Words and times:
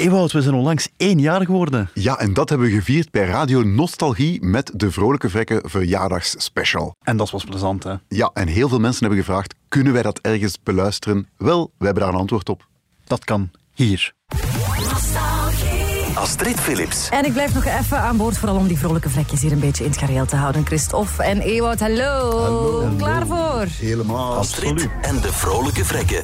Ewout, 0.00 0.32
we 0.32 0.42
zijn 0.42 0.54
onlangs 0.54 0.88
één 0.96 1.18
jaar 1.20 1.44
geworden. 1.44 1.90
Ja, 1.94 2.18
en 2.18 2.32
dat 2.32 2.48
hebben 2.48 2.68
we 2.68 2.74
gevierd 2.74 3.10
bij 3.10 3.24
Radio 3.26 3.62
Nostalgie 3.62 4.42
met 4.42 4.70
de 4.74 4.90
Vrolijke 4.90 5.30
Vrekken 5.30 5.70
verjaardagsspecial. 5.70 6.94
En 7.02 7.16
dat 7.16 7.30
was 7.30 7.44
plezant, 7.44 7.82
hè? 7.84 7.94
Ja, 8.08 8.30
en 8.34 8.48
heel 8.48 8.68
veel 8.68 8.78
mensen 8.78 9.06
hebben 9.06 9.24
gevraagd, 9.24 9.54
kunnen 9.68 9.92
wij 9.92 10.02
dat 10.02 10.18
ergens 10.18 10.58
beluisteren? 10.62 11.28
Wel, 11.36 11.72
we 11.78 11.84
hebben 11.84 12.02
daar 12.02 12.12
een 12.12 12.18
antwoord 12.18 12.48
op. 12.48 12.66
Dat 13.04 13.24
kan 13.24 13.50
hier. 13.74 14.12
Astrid 16.14 16.60
Philips. 16.60 17.08
En 17.08 17.24
ik 17.24 17.32
blijf 17.32 17.54
nog 17.54 17.64
even 17.64 17.98
aan 18.00 18.16
boord, 18.16 18.38
vooral 18.38 18.56
om 18.56 18.66
die 18.66 18.78
vrolijke 18.78 19.10
vlekjes 19.10 19.42
hier 19.42 19.52
een 19.52 19.60
beetje 19.60 19.84
in 19.84 19.90
het 19.90 19.98
gareel 19.98 20.26
te 20.26 20.36
houden. 20.36 20.66
Christophe 20.66 21.22
en 21.22 21.40
Ewout, 21.40 21.80
hallo. 21.80 22.40
Hallo. 22.40 22.88
Klaar 22.96 23.26
voor? 23.26 23.66
Helemaal. 23.68 24.36
Astrid 24.36 24.88
en 25.02 25.20
de 25.20 25.32
vrolijke 25.32 25.84
vrekken. 25.84 26.20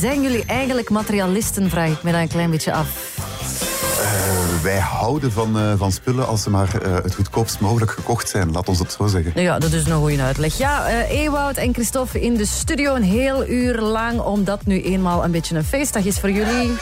Zijn 0.00 0.22
jullie 0.22 0.44
eigenlijk 0.46 0.90
materialisten, 0.90 1.70
vraag 1.70 1.90
ik 1.90 2.02
me 2.02 2.12
dan 2.12 2.20
een 2.20 2.28
klein 2.28 2.50
beetje 2.50 2.72
af. 2.72 3.20
Eh, 4.02 4.62
wij 4.62 4.78
houden 4.78 5.32
van, 5.32 5.58
eh, 5.58 5.72
van 5.76 5.92
spullen 5.92 6.26
als 6.26 6.42
ze 6.42 6.50
maar 6.50 6.82
eh, 6.82 6.94
het 6.94 7.14
goedkoopst 7.14 7.60
mogelijk 7.60 7.90
gekocht 7.90 8.28
zijn. 8.28 8.52
Laat 8.52 8.68
ons 8.68 8.78
het 8.78 8.92
zo 8.92 9.06
zeggen. 9.06 9.42
Ja, 9.42 9.58
dat 9.58 9.72
is 9.72 9.86
een 9.86 9.92
goede 9.92 10.22
uitleg. 10.22 10.58
Ja, 10.58 11.04
Ewout 11.04 11.56
en 11.56 11.74
Christophe 11.74 12.20
in 12.20 12.34
de 12.34 12.46
studio 12.46 12.94
een 12.94 13.02
heel 13.02 13.46
uur 13.48 13.80
lang... 13.80 14.20
omdat 14.20 14.66
nu 14.66 14.82
eenmaal 14.82 15.24
een 15.24 15.30
beetje 15.30 15.56
een 15.56 15.64
feestdag 15.64 16.04
is 16.04 16.18
voor 16.18 16.30
jullie. 16.30 16.72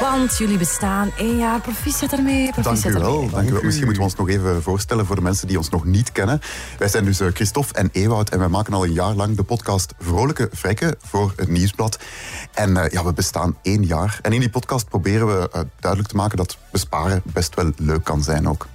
Want 0.00 0.36
jullie 0.38 0.58
bestaan 0.58 1.10
één 1.16 1.36
jaar. 1.36 1.60
Proficiat 1.60 2.12
ermee. 2.12 2.50
Dank 2.62 2.84
u 2.84 2.92
wel. 2.92 3.14
ermee. 3.14 3.30
Dank 3.30 3.48
u 3.48 3.52
wel. 3.52 3.62
Misschien 3.62 3.84
moeten 3.84 4.02
we 4.02 4.08
ons 4.08 4.18
nog 4.18 4.28
even 4.28 4.62
voorstellen 4.62 5.06
voor 5.06 5.16
de 5.16 5.22
mensen 5.22 5.46
die 5.46 5.56
ons 5.56 5.68
nog 5.68 5.84
niet 5.84 6.12
kennen. 6.12 6.40
Wij 6.78 6.88
zijn 6.88 7.04
dus 7.04 7.20
eh, 7.20 7.28
Christophe 7.32 7.74
en 7.74 7.88
Ewout 7.92 8.28
en 8.28 8.38
wij 8.38 8.48
maken 8.48 8.72
al 8.72 8.84
een 8.84 8.92
jaar 8.92 9.14
lang 9.14 9.36
de 9.36 9.42
podcast 9.42 9.94
Vrolijke 9.98 10.48
Vrekken 10.52 10.94
voor 11.00 11.32
het 11.36 11.48
Nieuwsblad. 11.48 11.98
En 12.54 12.76
eh, 12.76 12.90
ja, 12.90 13.04
we 13.04 13.12
bestaan 13.12 13.56
één 13.62 13.84
jaar. 13.84 14.18
En 14.22 14.32
in 14.32 14.40
die 14.40 14.50
podcast 14.50 14.88
proberen 14.88 15.26
we 15.26 15.48
eh, 15.52 15.60
duidelijk 15.80 16.10
te 16.10 16.16
maken 16.16 16.36
dat 16.36 16.58
besparen 16.70 17.22
best 17.24 17.54
wel 17.54 17.72
leuk 17.76 18.04
kan 18.04 18.22
zijn 18.22 18.48
ook. 18.48 18.66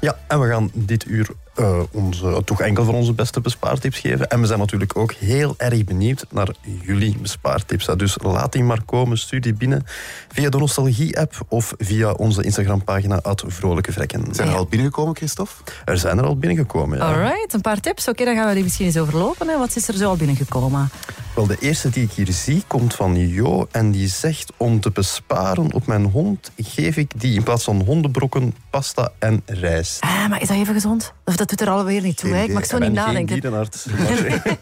Ja, 0.00 0.18
en 0.28 0.40
we 0.40 0.48
gaan 0.48 0.70
dit 0.72 1.06
uur 1.06 1.28
eh, 1.54 1.80
onze, 1.90 2.42
toch 2.44 2.60
enkel 2.60 2.84
voor 2.84 2.94
onze 2.94 3.12
beste 3.12 3.40
bespaartips 3.40 3.98
geven. 3.98 4.28
En 4.28 4.40
we 4.40 4.46
zijn 4.46 4.58
natuurlijk 4.58 4.96
ook 4.96 5.12
heel 5.12 5.54
erg 5.56 5.84
benieuwd 5.84 6.26
naar 6.30 6.48
jullie 6.82 7.16
bespaartips. 7.18 7.88
Dus 7.96 8.16
laat 8.22 8.52
die 8.52 8.64
maar 8.64 8.82
komen, 8.82 9.18
stuur 9.18 9.40
die 9.40 9.54
binnen 9.54 9.86
via 10.28 10.48
de 10.48 10.58
Nostalgie-app 10.58 11.44
of 11.48 11.74
via 11.78 12.12
onze 12.12 12.42
Instagram-pagina 12.42 13.20
Vrolijke 13.46 13.92
Vrekken. 13.92 14.34
Zijn 14.34 14.48
er 14.48 14.54
al 14.54 14.66
binnengekomen, 14.66 15.16
Christophe? 15.16 15.52
Er 15.84 15.98
zijn 15.98 16.18
er 16.18 16.24
al 16.24 16.36
binnengekomen, 16.36 16.98
ja. 16.98 17.04
Alright, 17.04 17.52
een 17.52 17.60
paar 17.60 17.80
tips. 17.80 18.08
Oké, 18.08 18.24
dan 18.24 18.34
gaan 18.34 18.48
we 18.48 18.54
die 18.54 18.62
misschien 18.62 18.86
eens 18.86 18.98
overlopen. 18.98 19.48
Hè. 19.48 19.58
Wat 19.58 19.76
is 19.76 19.88
er 19.88 19.94
zo 19.94 20.08
al 20.08 20.16
binnengekomen? 20.16 20.90
Wel, 21.34 21.46
de 21.46 21.56
eerste 21.60 21.90
die 21.90 22.04
ik 22.04 22.12
hier 22.12 22.32
zie 22.32 22.62
komt 22.66 22.94
van 22.94 23.28
Jo 23.28 23.68
en 23.70 23.90
die 23.90 24.08
zegt 24.08 24.52
om 24.56 24.80
te 24.80 24.90
besparen 24.90 25.72
op 25.72 25.86
mijn 25.86 26.04
hond 26.04 26.50
geef 26.56 26.96
ik 26.96 27.20
die 27.20 27.34
in 27.34 27.42
plaats 27.42 27.64
van 27.64 27.82
hondenbrokken 27.82 28.54
pasta 28.70 29.12
en 29.18 29.42
rijst. 29.46 30.00
Ah, 30.00 30.28
maar 30.28 30.42
is 30.42 30.48
dat 30.48 30.56
even 30.56 30.74
gezond? 30.74 31.12
Of 31.24 31.36
dat 31.48 31.58
doet 31.58 31.68
er 31.68 31.74
alweer 31.74 32.02
niet 32.02 32.16
toe. 32.16 32.30
Hè? 32.30 32.42
Ik 32.42 32.52
mag 32.52 32.66
zo 32.66 32.78
niet 32.78 32.92
ben 32.92 33.02
geen 33.02 33.06
nadenken. 33.06 33.40
dierenarts. 33.40 33.84
maar- 33.86 33.98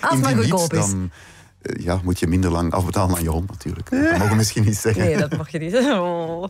Als 0.00 0.10
het 0.10 0.20
maar 0.20 0.34
goedkoop 0.36 0.72
is. 0.72 0.78
dan 0.78 1.10
ja, 1.80 2.00
moet 2.04 2.18
je 2.18 2.26
minder 2.26 2.50
lang 2.50 2.72
afbetalen 2.72 3.16
aan 3.16 3.22
je 3.22 3.28
hond 3.28 3.48
natuurlijk. 3.50 3.90
Dat 3.90 4.10
mogen 4.12 4.28
we 4.28 4.34
misschien 4.34 4.64
niet 4.64 4.76
zeggen. 4.76 5.02
Nee, 5.04 5.16
dat 5.16 5.36
mag 5.36 5.50
je 5.50 5.58
niet. 5.58 5.74
Oh. 5.74 6.44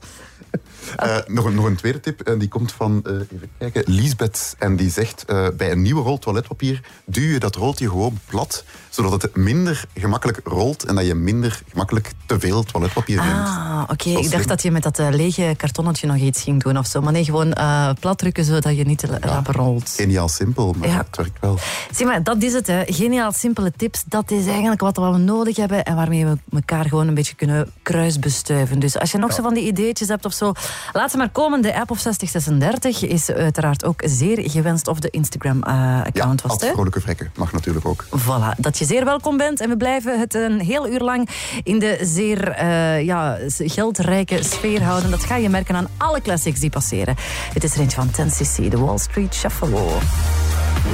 Eh, 0.97 1.17
nog, 1.27 1.45
een, 1.45 1.55
nog 1.55 1.65
een 1.65 1.77
tweede 1.77 2.01
tip, 2.01 2.21
en 2.21 2.39
die 2.39 2.49
komt 2.49 2.73
van, 2.73 3.01
eh, 3.05 3.13
even 3.13 3.51
kijken, 3.59 3.83
Liesbeth. 3.87 4.55
En 4.59 4.77
die 4.77 4.91
zegt, 4.91 5.25
eh, 5.25 5.47
bij 5.57 5.71
een 5.71 5.83
nieuwe 5.83 6.03
rol 6.03 6.19
toiletpapier 6.19 6.81
duw 7.07 7.33
je 7.33 7.39
dat 7.39 7.55
rolltje 7.57 7.89
gewoon 7.89 8.19
plat, 8.27 8.65
zodat 8.89 9.23
het 9.23 9.37
minder 9.37 9.85
gemakkelijk 9.95 10.41
rolt 10.45 10.85
en 10.85 10.95
dat 10.95 11.07
je 11.07 11.15
minder 11.15 11.63
gemakkelijk 11.71 12.11
te 12.27 12.41
veel 12.41 12.63
toiletpapier 12.63 13.17
neemt. 13.17 13.47
Ah, 13.49 13.83
oké. 13.83 14.13
Dat 14.13 14.25
Ik 14.25 14.31
dacht 14.31 14.33
slim. 14.33 14.47
dat 14.47 14.63
je 14.63 14.71
met 14.71 14.83
dat 14.83 14.99
eh, 14.99 15.09
lege 15.11 15.55
kartonnetje 15.57 16.07
nog 16.07 16.17
iets 16.17 16.43
ging 16.43 16.63
doen 16.63 16.79
of 16.79 16.87
zo. 16.87 17.01
Maar 17.01 17.13
nee, 17.13 17.25
gewoon 17.25 17.53
eh 17.53 17.91
plat 18.01 18.19
drukken 18.19 18.45
zodat 18.45 18.77
je 18.77 18.85
niet 18.85 18.99
te 18.99 19.19
rap 19.21 19.47
rolt. 19.47 19.89
Geniaal 19.97 20.29
simpel, 20.29 20.75
maar 20.79 20.89
Ja. 20.89 20.97
het 20.97 21.17
werkt 21.17 21.41
wel. 21.41 21.59
Zie 21.93 22.07
maar, 22.07 22.23
dat 22.23 22.43
is 22.43 22.53
het. 22.53 22.67
Hè. 22.67 22.83
Geniaal 22.87 23.33
simpele 23.33 23.73
tips. 23.77 24.03
Dat 24.07 24.31
is 24.31 24.47
eigenlijk 24.47 24.81
wat 24.81 24.97
we 24.97 25.08
nodig 25.17 25.57
hebben 25.57 25.85
en 25.85 25.97
waarmee 25.97 26.27
we 26.27 26.37
elkaar 26.53 26.85
gewoon 26.85 27.09
een 27.09 27.15
beetje 27.15 27.35
kunnen 27.35 27.73
kruisbestuiven. 27.83 28.79
Dus 28.79 28.99
als 28.99 29.11
je 29.11 29.19
nog 29.19 29.33
zo 29.33 29.43
van 29.43 29.55
die 29.55 29.67
ideetjes 29.67 30.09
hebt 30.09 30.25
of 30.25 30.33
zo, 30.33 30.53
laat 30.93 31.11
ze 31.11 31.17
maar 31.17 31.29
komen. 31.31 31.63
De 31.63 31.75
app 31.81 31.91
of 31.91 31.99
6036 31.99 33.03
is 33.05 33.31
uiteraard 33.31 33.85
ook 33.85 34.01
zeer 34.05 34.51
gewenst. 34.51 34.89
Of 34.89 34.99
de 34.99 35.09
Ja, 35.13 35.19
Instagram-account 35.19 36.43
was 36.43 36.51
als 36.51 36.61
het. 36.61 36.69
hè? 36.69 36.75
vrolijke 36.75 37.01
vrekken 37.01 37.31
mag 37.37 37.53
natuurlijk 37.53 37.87
ook. 37.87 38.05
Voilà, 38.05 38.57
dat 38.59 38.79
je 38.79 38.85
zeer 38.85 39.05
welkom 39.05 39.37
bent. 39.37 39.61
En 39.61 39.69
we 39.69 39.77
blijven 39.77 40.19
het 40.21 40.35
een 40.35 40.61
heel 40.61 40.89
uur 40.89 41.01
lang 41.01 41.29
in 41.63 41.79
de 41.79 41.99
zeer 42.03 42.49
eh, 42.51 43.05
ja, 43.05 43.39
geldrijke 43.49 44.43
sfeer 44.45 44.83
houden. 44.83 45.11
Dat 45.11 45.25
ga 45.25 45.37
je 45.37 45.49
merken 45.49 45.77
aan 45.77 45.89
alle 45.97 46.21
classics 46.23 46.61
die 46.61 46.71
passeren. 46.71 47.17
Dit 47.53 47.65
is 47.65 47.75
er 47.75 47.81
eentje 47.81 47.97
van 48.03 48.09
10cc, 48.27 48.69
de 48.69 48.79
Wall 48.79 48.99
Street 48.99 49.35
Shuffle. 49.35 49.69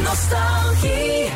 Nostalgie. 0.02 1.30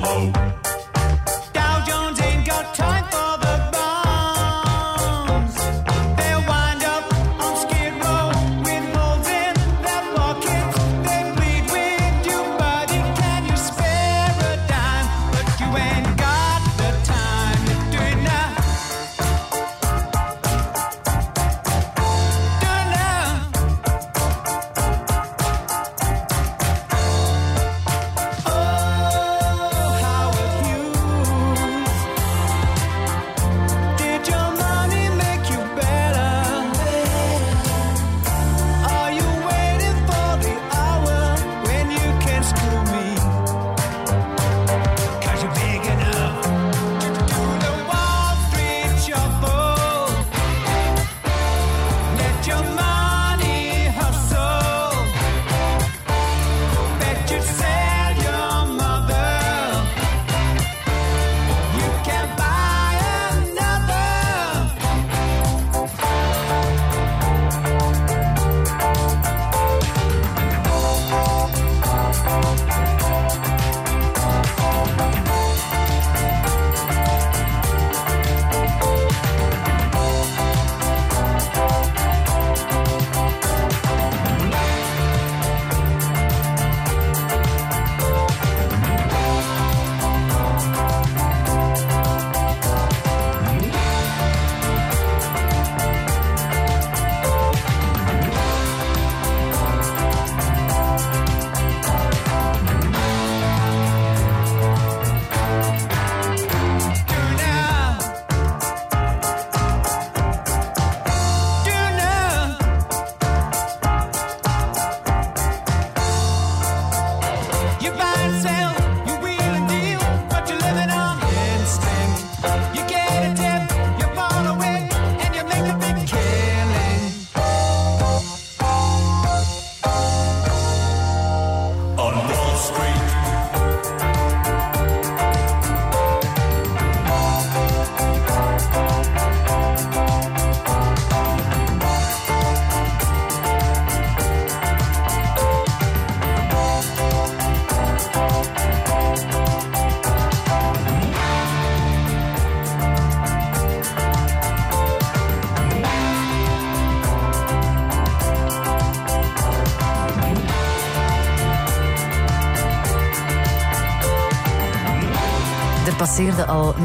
slow. 0.00 0.45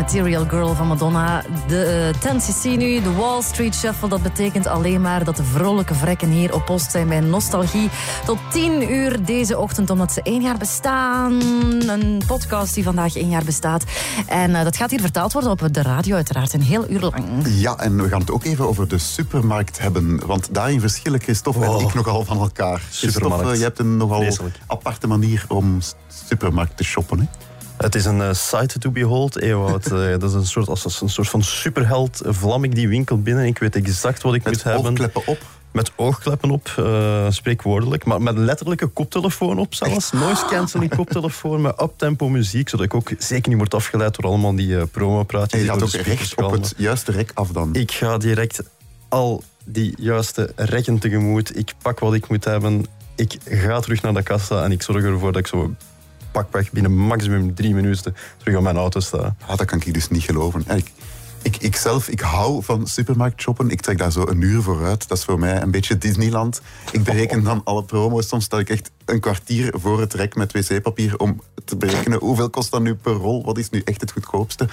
Material 0.01 0.46
Girl 0.48 0.75
van 0.75 0.88
Madonna. 0.88 1.43
De 1.67 2.12
uh, 2.24 2.34
10cc 2.34 2.77
nu, 2.77 3.01
de 3.01 3.13
Wall 3.13 3.41
Street 3.41 3.75
Shuffle. 3.75 4.10
Dat 4.10 4.22
betekent 4.22 4.67
alleen 4.67 5.01
maar 5.01 5.24
dat 5.24 5.36
de 5.36 5.43
vrolijke 5.43 5.93
vrekken 5.93 6.29
hier 6.29 6.53
op 6.53 6.65
post 6.65 6.91
zijn 6.91 7.08
bij 7.08 7.20
Nostalgie. 7.20 7.89
Tot 8.25 8.38
10 8.51 8.91
uur 8.91 9.25
deze 9.25 9.58
ochtend, 9.58 9.89
omdat 9.89 10.12
ze 10.12 10.22
één 10.22 10.41
jaar 10.41 10.58
bestaan. 10.58 11.31
Een 11.89 12.22
podcast 12.27 12.74
die 12.74 12.84
vandaag 12.84 13.15
één 13.15 13.29
jaar 13.29 13.43
bestaat. 13.43 13.84
En 14.27 14.50
uh, 14.51 14.63
dat 14.63 14.75
gaat 14.75 14.89
hier 14.89 15.00
vertaald 15.00 15.34
worden 15.34 15.51
op 15.51 15.67
de 15.72 15.81
radio 15.81 16.15
uiteraard, 16.15 16.53
een 16.53 16.62
heel 16.62 16.89
uur 16.89 17.00
lang. 17.00 17.24
Ja, 17.43 17.77
en 17.77 18.01
we 18.01 18.08
gaan 18.08 18.20
het 18.20 18.31
ook 18.31 18.43
even 18.43 18.67
over 18.67 18.88
de 18.88 18.98
supermarkt 18.98 19.79
hebben. 19.79 20.25
Want 20.25 20.53
daarin 20.53 20.79
verschillen 20.79 21.22
Christophe 21.22 21.60
Oh. 21.70 21.81
en 21.81 21.88
ik 21.88 21.93
nogal 21.93 22.25
van 22.25 22.38
elkaar. 22.39 22.79
Christophe, 22.79 23.12
Supermarkt. 23.29 23.58
je 23.58 23.63
hebt 23.63 23.79
een 23.79 23.98
nogal 23.98 24.25
aparte 24.67 25.08
manier 25.08 25.46
om 25.48 25.79
supermarkt 26.27 26.77
te 26.77 26.84
shoppen. 26.84 27.20
Hè? 27.20 27.25
Het 27.82 27.96
is 27.96 28.06
een 28.06 28.22
eh, 28.22 28.34
site 28.34 28.80
to 28.80 28.92
behold, 28.92 29.42
Ewout. 29.42 29.86
Eh, 29.86 30.10
dat 30.20 30.24
is 30.24 30.34
een 30.34 30.46
soort, 30.46 30.68
als 30.68 31.02
een 31.02 31.10
soort 31.10 31.30
van 31.30 31.44
superheld. 31.44 32.22
Vlam 32.26 32.64
ik 32.64 32.76
die 32.76 32.88
winkel 32.88 33.22
binnen. 33.22 33.46
Ik 33.46 33.58
weet 33.58 33.76
exact 33.76 34.22
wat 34.22 34.34
ik 34.34 34.44
Met 34.44 34.54
moet 34.54 34.64
hebben. 34.64 34.86
oogkleppen 34.86 35.28
op. 35.28 35.38
Met 35.72 35.92
oogkleppen 35.96 36.50
op, 36.50 36.74
eh, 36.78 37.26
spreekwoordelijk. 37.30 38.06
Maar 38.06 38.22
met 38.22 38.38
letterlijke 38.38 38.88
koptelefoon 38.88 39.60
op 39.60 39.76
zelfs. 39.76 40.12
Noise 40.12 40.46
cancelling 40.46 40.96
koptelefoon 40.96 41.62
met 41.62 41.82
uptempo 41.82 42.30
muziek. 42.30 42.70
Zodat 42.70 42.86
ik 42.86 42.94
ook 42.94 43.12
zeker 43.18 43.50
niet 43.50 43.58
word 43.58 43.74
afgeleid 43.74 44.16
door 44.16 44.26
allemaal 44.26 44.56
die 44.56 44.78
eh 44.78 44.84
promo-praatjes. 44.92 45.60
En 45.60 45.66
je 45.66 45.72
gaat 45.72 45.82
ook 45.82 45.92
de 45.92 45.98
speakers 45.98 46.34
recht 46.36 46.44
op 46.44 46.52
het 46.52 46.74
juiste 46.78 47.12
rek 47.12 47.32
af 47.34 47.50
dan. 47.50 47.70
Ik 47.74 47.92
ga 47.92 48.18
direct 48.18 48.64
al 49.10 49.44
die 49.66 49.94
juiste 49.98 50.52
rekken 50.56 51.00
tegemoet. 51.00 51.58
Ik 51.58 51.74
pak 51.82 52.00
wat 52.00 52.14
ik 52.14 52.30
moet 52.30 52.44
hebben. 52.44 52.86
Ik 53.16 53.38
ga 53.46 53.80
terug 53.80 54.02
naar 54.02 54.14
de 54.14 54.24
kassa 54.24 54.64
en 54.64 54.72
ik 54.72 54.82
zorg 54.82 55.04
ervoor 55.04 55.32
dat 55.32 55.42
ik 55.42 55.48
zo 55.48 55.76
pakweg 56.32 56.72
binnen 56.72 56.98
maximum 56.98 57.56
drie 57.56 57.74
minuten 57.74 58.16
terug 58.38 58.56
aan 58.56 58.64
mijn 58.64 58.78
auto 58.78 59.00
sta. 59.00 59.36
Ah, 59.46 59.58
dat 59.58 59.66
kan 59.66 59.82
ik 59.82 59.94
dus 59.94 60.10
niet 60.10 60.24
geloven. 60.24 60.64
En 60.68 60.78
Ik, 60.78 60.92
ik, 61.42 61.58
ik 61.58 61.76
zelf, 61.76 62.08
ik 62.08 62.20
hou 62.20 62.64
van 62.64 62.88
supermarkt 62.88 63.42
shoppen. 63.42 63.70
Ik 63.70 63.82
trek 63.82 63.98
daar 63.98 64.12
zo 64.12 64.28
een 64.28 64.42
uur 64.42 64.62
voor 64.62 64.86
uit. 64.86 65.08
Dat 65.08 65.18
is 65.18 65.24
voor 65.24 65.40
mij 65.40 65.62
een 65.62 65.72
beetje 65.72 65.98
Disneyland. 65.98 66.62
Ik 66.92 67.04
bereken 67.04 67.44
dan 67.44 67.62
alle 67.64 67.84
promo's. 67.84 68.28
Soms 68.28 68.44
sta 68.46 68.60
ik 68.60 68.70
echt 68.70 68.92
een 69.06 69.20
kwartier 69.20 69.74
voor 69.78 70.00
het 70.00 70.14
rek 70.14 70.36
met 70.36 70.52
wc-papier 70.52 71.18
om 71.20 71.42
te 71.66 71.76
berekenen 71.76 72.20
hoeveel 72.20 72.50
kost 72.50 72.72
dat 72.72 72.82
nu 72.82 72.96
per 72.96 73.14
rol. 73.14 73.44
Wat 73.44 73.58
is 73.58 73.70
nu 73.70 73.82
echt 73.86 74.02
het 74.02 74.12
goedkoopste? 74.12 74.68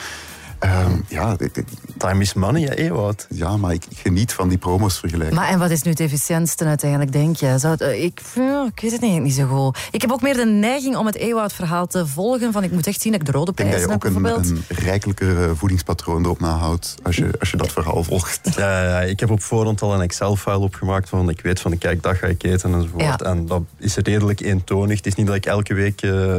Ehm, 0.59 0.93
ja, 1.09 1.35
ik- 1.39 1.57
ik- 1.57 1.67
Time 1.97 2.21
is 2.21 2.35
money, 2.35 2.63
hè, 2.63 2.75
Ewout. 2.75 3.27
ja, 3.31 3.57
maar 3.57 3.73
ik, 3.73 3.85
ik 3.89 3.99
geniet 3.99 4.33
van 4.33 4.49
die 4.49 4.59
promo's 4.59 4.99
vergelijken. 4.99 5.37
Maar 5.37 5.49
en 5.49 5.59
wat 5.59 5.71
is 5.71 5.83
nu 5.83 5.91
het 5.91 6.01
efficiëntste 6.01 6.65
uiteindelijk, 6.65 7.13
denk 7.13 7.37
je? 7.37 7.55
Zou 7.59 7.73
het, 7.73 7.81
eh, 7.81 8.05
ik, 8.05 8.21
ja, 8.35 8.65
ik 8.75 8.81
weet 8.81 8.93
het 8.93 9.03
eigenlijk 9.03 9.23
niet 9.23 9.35
zo 9.35 9.47
goed. 9.47 9.79
Ik 9.91 10.01
heb 10.01 10.11
ook 10.13 10.23
meer 10.23 10.35
de 10.35 10.45
neiging 10.47 10.97
om 10.97 11.07
het 11.07 11.15
Ewoud-verhaal 11.17 11.87
te 11.87 12.07
volgen. 12.07 12.53
Van 12.53 12.63
ik 12.63 12.73
moet 12.73 12.87
echt 12.87 13.01
zien 13.01 13.13
dat 13.13 13.21
ik 13.21 13.27
de 13.27 13.33
rode 13.33 13.51
ik 13.51 13.57
denk 13.57 13.71
dat 13.71 13.81
prijzen 13.81 14.11
je 14.11 14.11
heb, 14.11 14.17
ook 14.17 14.33
een, 14.35 14.43
bijvoorbeeld. 14.43 14.69
een 14.79 14.85
rijkelijker 14.85 15.43
eh, 15.45 15.51
voedingspatroon 15.55 16.25
erop 16.25 16.41
nahoudt 16.41 16.95
als 17.03 17.17
je, 17.17 17.31
als 17.41 17.51
je 17.51 17.57
dat 17.57 17.73
verhaal 17.73 18.05
volgt. 18.05 18.41
Ja, 18.57 18.83
ja, 18.85 19.01
ik 19.01 19.21
heb 19.21 19.31
op 19.31 19.43
voorhand 19.43 19.83
al 19.83 19.95
een 19.95 20.01
Excel-file 20.01 20.59
opgemaakt 20.59 21.09
van 21.09 21.29
ik 21.29 21.41
weet 21.41 21.61
van 21.61 21.79
kijk, 21.79 22.03
dat 22.03 22.17
ga 22.17 22.27
ik 22.27 22.43
eten 22.43 22.75
enzovoort. 22.75 23.03
Ja. 23.03 23.17
En 23.19 23.47
dat 23.47 23.63
is 23.79 23.97
redelijk 23.97 24.41
eentonig. 24.41 24.97
Het 24.97 25.07
is 25.07 25.15
niet 25.15 25.27
dat 25.27 25.37
ik 25.37 25.47
elke 25.47 25.75
week 25.75 26.03
eh, 26.03 26.35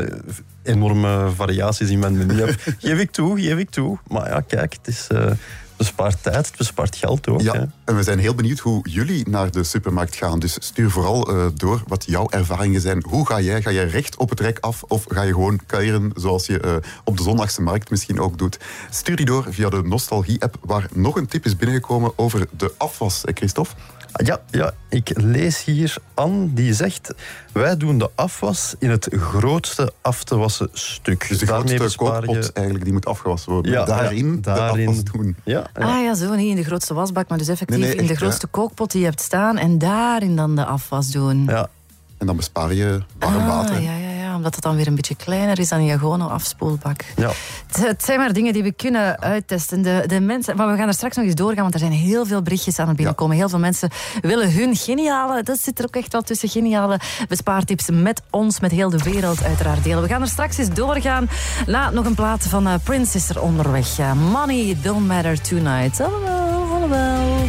enorme 0.63 1.29
variaties 1.35 1.89
in 1.89 1.99
mijn 1.99 2.17
menu 2.17 2.39
heb. 2.45 2.59
geef 2.79 2.99
ik 2.99 3.11
toe, 3.11 3.41
geef 3.41 3.57
ik 3.57 3.69
toe. 3.69 3.97
Maar 4.07 4.27
ja, 4.29 4.39
kijk, 4.47 4.73
het 4.73 4.87
is 4.87 5.07
eh 5.07 5.31
bespaart 5.79 6.23
tijd, 6.23 6.47
het 6.47 6.57
bespaart 6.57 6.95
geld 6.95 7.27
ook. 7.27 7.41
hè. 7.41 7.51
Ja, 7.51 7.67
en 7.85 7.95
we 7.95 8.03
zijn 8.03 8.19
heel 8.19 8.35
benieuwd 8.35 8.59
hoe 8.59 8.89
jullie 8.89 9.29
naar 9.29 9.51
de 9.51 9.63
supermarkt 9.63 10.15
gaan. 10.15 10.39
Dus 10.39 10.57
stuur 10.59 10.89
vooral 10.89 11.29
eh, 11.29 11.45
door 11.55 11.83
wat 11.87 12.05
jouw 12.07 12.29
ervaringen 12.29 12.81
zijn. 12.81 13.03
Hoe 13.07 13.25
ga 13.25 13.39
jij? 13.41 13.61
Ga 13.61 13.71
jij 13.71 13.85
recht 13.85 14.17
op 14.17 14.29
het 14.29 14.39
rek 14.39 14.57
af 14.59 14.83
of 14.83 15.05
ga 15.07 15.21
je 15.21 15.33
gewoon 15.33 15.59
kuieren 15.65 16.11
zoals 16.15 16.45
je 16.45 16.59
eh, 16.59 16.75
op 17.03 17.17
de 17.17 17.23
zondagse 17.23 17.61
markt 17.61 17.89
misschien 17.89 18.19
ook 18.19 18.37
doet? 18.37 18.59
Stuur 18.89 19.15
die 19.15 19.25
door 19.25 19.45
via 19.49 19.69
de 19.69 19.81
Nostalgie-app, 19.83 20.55
waar 20.61 20.87
nog 20.93 21.15
een 21.15 21.27
tip 21.27 21.45
is 21.45 21.55
binnengekomen 21.55 22.11
over 22.15 22.47
de 22.57 22.73
afwas, 22.77 23.21
Christophe. 23.25 23.75
Ja, 24.13 24.39
ja, 24.49 24.73
ik 24.89 25.11
lees 25.15 25.63
hier 25.63 25.95
Anne 26.13 26.53
die 26.53 26.73
zegt: 26.73 27.13
Wij 27.51 27.77
doen 27.77 27.97
de 27.97 28.09
afwas 28.15 28.75
in 28.79 28.89
het 28.89 29.07
grootste 29.11 29.91
af 30.01 30.23
te 30.23 30.37
wassen 30.37 30.69
stuk. 30.73 31.27
Dus 31.29 31.37
de 31.39 31.45
Daarmee 31.45 31.75
grootste 31.77 31.97
kookpot 31.97 32.51
eigenlijk, 32.53 32.83
die 32.85 32.93
moet 32.93 33.05
afgewassen 33.05 33.51
worden. 33.51 33.71
Ja, 33.71 33.85
daarin, 33.85 34.31
ja, 34.35 34.41
daarin. 34.41 34.85
de 34.85 34.89
afwas 34.91 35.03
doen. 35.03 35.35
Ja, 35.43 35.69
ja. 35.79 35.85
Ah 35.85 36.03
ja, 36.03 36.15
zo 36.15 36.35
niet 36.35 36.49
in 36.49 36.55
de 36.55 36.63
grootste 36.63 36.93
wasbak, 36.93 37.27
maar 37.27 37.37
dus 37.37 37.47
effectief 37.47 37.77
Nee, 37.77 37.87
nee, 37.87 37.97
in 37.97 38.05
de 38.07 38.15
grootste 38.15 38.47
kookpot 38.47 38.91
die 38.91 38.99
je 39.01 39.05
hebt 39.07 39.21
staan 39.21 39.57
en 39.57 39.77
daarin 39.77 40.35
dan 40.35 40.55
de 40.55 40.65
afwas 40.65 41.11
doen. 41.11 41.45
ja. 41.45 41.69
En 42.17 42.25
dan 42.25 42.35
bespaar 42.35 42.73
je 42.73 42.99
warm 43.19 43.35
Ah, 43.35 43.47
water. 43.47 43.81
ja, 43.81 43.91
ja, 43.91 43.97
ja, 43.97 44.08
omdat 44.39 44.55
het 44.55 44.63
dan 44.63 44.75
weer 44.75 44.87
een 44.87 44.95
beetje 44.95 45.15
kleiner 45.15 45.59
is 45.59 45.69
dan 45.69 45.83
je 45.83 45.97
gewone 45.97 46.23
afspoelbak. 46.23 47.05
Ja. 47.15 47.31
Het, 47.67 47.87
het 47.87 48.03
zijn 48.03 48.19
maar 48.19 48.33
dingen 48.33 48.53
die 48.53 48.63
we 48.63 48.71
kunnen 48.71 49.19
uittesten. 49.19 49.81
De, 49.81 50.03
de 50.05 50.19
mensen, 50.19 50.55
maar 50.55 50.71
we 50.71 50.77
gaan 50.77 50.87
er 50.87 50.93
straks 50.93 51.15
nog 51.15 51.25
eens 51.25 51.35
doorgaan, 51.35 51.61
want 51.61 51.73
er 51.73 51.79
zijn 51.79 51.91
heel 51.91 52.25
veel 52.25 52.41
berichtjes 52.41 52.79
aan 52.79 52.87
het 52.87 52.95
binnenkomen. 52.95 53.35
Heel 53.35 53.49
veel 53.49 53.59
mensen 53.59 53.89
willen 54.21 54.53
hun 54.53 54.75
geniale, 54.75 55.43
dat 55.43 55.59
zit 55.59 55.79
er 55.79 55.85
ook 55.85 55.95
echt 55.95 56.11
wel 56.11 56.21
tussen, 56.21 56.49
geniale 56.49 56.99
bespaartips 57.27 57.89
met 57.91 58.21
ons, 58.29 58.59
met 58.59 58.71
heel 58.71 58.89
de 58.89 59.03
wereld 59.03 59.43
uiteraard 59.43 59.83
delen. 59.83 60.01
We 60.01 60.07
gaan 60.07 60.21
er 60.21 60.27
straks 60.27 60.57
eens 60.57 60.69
doorgaan. 60.69 61.29
Na 61.65 61.89
nog 61.89 62.05
een 62.05 62.15
plaat 62.15 62.43
van 62.43 62.67
eh, 62.67 62.73
Prince 62.83 63.17
is 63.17 63.29
er 63.29 63.41
onderweg. 63.41 63.97
Money 64.31 64.77
don't 64.81 65.07
matter 65.07 65.41
tonight. 65.41 65.97
Hallo, 65.97 66.65
hallo. 66.65 67.47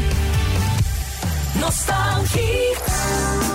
Nostalgie. 1.61 3.50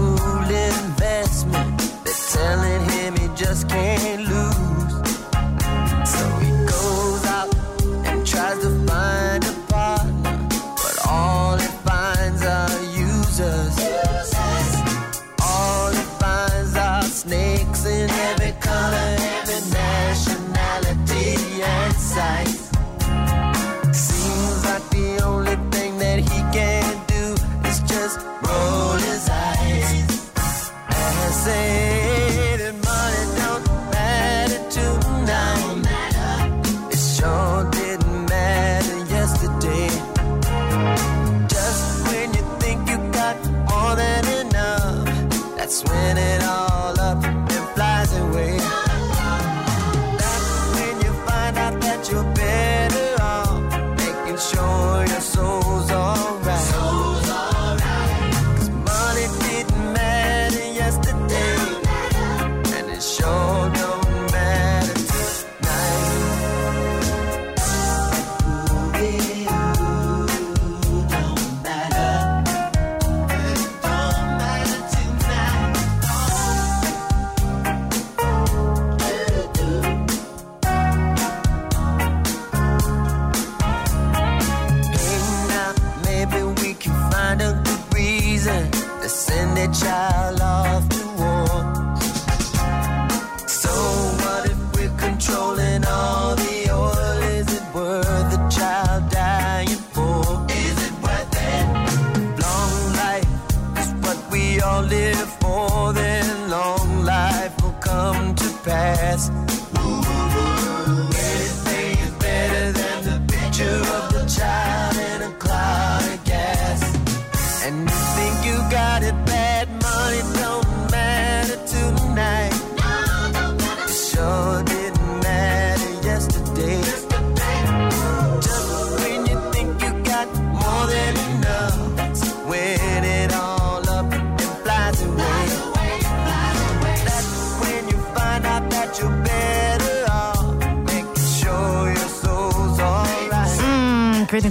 fool 0.00 0.50
invest. 0.50 1.29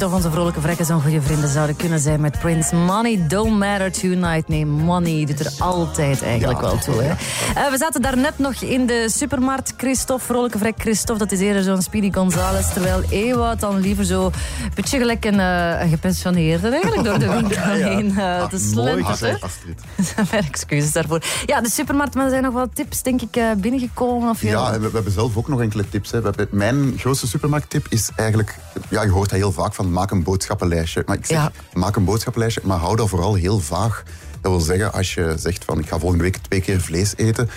Of 0.04 0.14
onze 0.14 0.32
vrolijke 0.32 0.62
vrekken 0.62 0.86
zo'n 0.86 1.02
goede 1.02 1.22
vrienden 1.22 1.50
zouden 1.50 1.76
kunnen 1.76 2.00
zijn 2.00 2.22
met 2.22 2.40
Prince. 2.40 2.76
Money 2.76 3.28
don't 3.28 3.60
matter 3.60 3.92
tonight. 3.92 4.48
Nee, 4.48 4.66
money 4.66 5.26
doet 5.26 5.40
er 5.40 5.52
altijd 5.58 6.22
eigenlijk 6.22 6.62
Ja, 6.62 6.68
wel 6.68 6.78
toe. 6.78 7.02
Hè? 7.04 7.10
Eh, 7.10 7.72
we 7.72 7.78
zaten 7.78 8.02
daarnet 8.02 8.38
nog 8.40 8.54
in 8.54 8.86
de 8.86 9.08
supermarkt. 9.12 9.74
Christophe, 9.78 10.26
vrolijke 10.26 10.58
vrek 10.58 10.76
Christophe, 10.78 11.24
dat 11.24 11.32
is 11.32 11.40
eerder 11.40 11.64
zo'n 11.64 11.82
Speedy 11.82 12.12
Gonzales. 12.12 12.74
Terwijl 12.74 13.02
Ewout 13.10 13.60
dan 13.60 13.80
liever 13.80 14.06
zo 14.06 14.26
een 14.26 14.32
beetje 14.76 14.98
gelijk 14.98 15.26
een, 15.26 15.40
eh, 15.40 15.90
gepensioneerde 15.90 16.70
eigenlijk 16.70 17.04
door 17.04 17.20
de 17.20 17.30
winkel 17.40 17.62
heen 17.64 18.18
eh, 18.18 18.48
te 18.48 18.58
slenteren. 18.58 19.40
Mijn 20.32 20.46
excuses 20.46 20.92
daarvoor. 20.92 21.22
Ja, 21.46 21.62
de 21.62 21.70
supermarkt, 21.70 22.16
maar 22.16 22.24
er 22.24 22.30
zijn 22.30 22.44
nog 22.44 22.54
wel 22.54 22.70
tips, 22.74 23.02
denk 23.02 23.22
ik, 23.22 23.42
binnengekomen. 23.58 24.30
Of 24.30 24.42
Ja, 24.42 24.72
we, 24.72 24.80
we 24.80 24.90
hebben 24.94 25.12
zelf 25.14 25.38
ook 25.38 25.48
nog 25.48 25.62
enkele 25.62 25.90
tips. 25.90 26.12
Hè. 26.12 26.20
Mijn 26.50 26.94
grootste 26.98 27.28
supermarkttip 27.28 27.86
is 27.90 28.10
eigenlijk... 28.16 28.58
Ja, 28.90 29.04
je 29.04 29.10
hoort 29.10 29.30
dat 29.30 29.40
heel 29.40 29.52
vaak 29.52 29.74
van 29.74 29.89
maak 29.92 30.12
een 30.12 30.24
boodschappenlijstje. 30.24 31.04
Maar 31.06 31.16
ik 31.18 31.26
zeg, 31.26 31.38
Ja. 31.38 31.52
maak 31.74 31.96
een 31.96 32.04
boodschappenlijstje, 32.06 32.62
maar 32.66 32.78
hou 32.78 32.96
dat 32.96 33.10
vooral 33.10 33.34
heel 33.36 33.60
vaag. 33.60 34.04
Dat 34.42 34.52
wil 34.52 34.62
zeggen, 34.62 34.94
als 34.94 35.14
je 35.14 35.36
zegt 35.38 35.64
van 35.66 35.80
ik 35.80 35.88
ga 35.88 36.00
volgende 36.00 36.24
week 36.24 36.38
twee 36.38 36.62
keer 36.62 36.82
vlees 36.82 37.14
eten... 37.16 37.50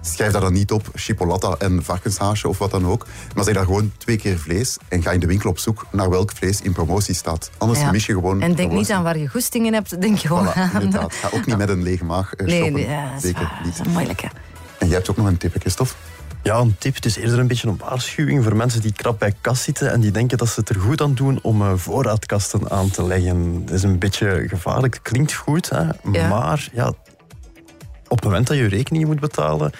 Schrijf 0.00 0.32
dat 0.32 0.42
dan 0.42 0.52
niet 0.52 0.72
op, 0.72 0.88
chipolata 0.94 1.54
en 1.58 1.84
varkenshaasje 1.84 2.48
of 2.48 2.58
wat 2.58 2.70
dan 2.70 2.86
ook. 2.86 3.06
Maar 3.34 3.44
zeg 3.44 3.54
daar 3.54 3.64
gewoon 3.64 3.92
twee 3.98 4.16
keer 4.16 4.38
vlees 4.38 4.76
en 4.88 5.02
ga 5.02 5.10
in 5.10 5.20
de 5.20 5.26
winkel 5.26 5.50
op 5.50 5.58
zoek 5.58 5.86
naar 5.90 6.10
welk 6.10 6.30
vlees 6.34 6.60
in 6.60 6.72
promotie 6.72 7.14
staat. 7.14 7.50
Anders 7.58 7.80
Ja. 7.80 7.90
mis 7.90 8.06
je 8.06 8.12
gewoon... 8.12 8.40
En 8.40 8.54
denk 8.54 8.72
niet 8.72 8.90
aan 8.90 9.02
waar 9.02 9.18
je 9.18 9.28
goesting 9.28 9.66
in 9.66 9.72
hebt, 9.74 10.00
denk 10.00 10.18
gewoon 10.18 10.46
Voilà, 10.48 10.52
aan... 10.54 10.82
inderdaad. 10.82 11.14
Ga 11.14 11.28
ook 11.32 11.46
niet 11.46 11.56
met 11.56 11.68
een 11.68 11.82
lege 11.82 12.04
maag 12.04 12.34
eh, 12.34 12.46
Nee, 12.46 12.56
shoppen. 12.62 12.72
nee, 12.80 12.88
ja, 12.90 13.04
dat 13.04 13.16
is 13.16 13.22
Zeker 13.22 13.42
waar. 13.42 13.60
niet. 13.64 13.76
Dat 13.76 13.86
is 13.86 13.92
moeilijk, 13.92 14.20
hè. 14.20 14.28
En 14.78 14.86
jij 14.86 14.96
hebt 14.96 15.10
ook 15.10 15.16
nog 15.16 15.26
een 15.26 15.36
tip, 15.36 15.54
Christophe? 15.58 15.92
Ja, 16.46 16.58
een 16.58 16.76
tip. 16.78 16.94
Het 16.94 17.04
is 17.04 17.16
eerder 17.16 17.38
een 17.38 17.46
beetje 17.46 17.68
een 17.68 17.76
waarschuwing 17.76 18.44
voor 18.44 18.56
mensen 18.56 18.80
die 18.80 18.92
krap 18.92 19.18
bij 19.18 19.34
kas 19.40 19.62
zitten 19.62 19.92
en 19.92 20.00
die 20.00 20.10
denken 20.10 20.38
dat 20.38 20.48
ze 20.48 20.60
het 20.60 20.68
er 20.68 20.80
goed 20.80 21.00
aan 21.00 21.14
doen 21.14 21.38
om 21.42 21.62
eh, 21.62 21.72
voorraadkasten 21.74 22.70
aan 22.70 22.90
te 22.90 23.06
leggen. 23.06 23.66
Dat 23.66 23.74
is 23.74 23.82
een 23.82 23.98
beetje 23.98 24.44
gevaarlijk. 24.48 24.94
Het 24.94 25.02
klinkt 25.02 25.32
goed, 25.32 25.70
hè? 25.70 25.84
Ja. 26.12 26.28
maar 26.28 26.68
ja, 26.72 26.88
op 28.08 28.16
het 28.16 28.24
moment 28.24 28.46
dat 28.46 28.56
je 28.56 28.62
je 28.62 28.68
rekeningen 28.68 29.06
moet 29.06 29.20
betalen, 29.20 29.72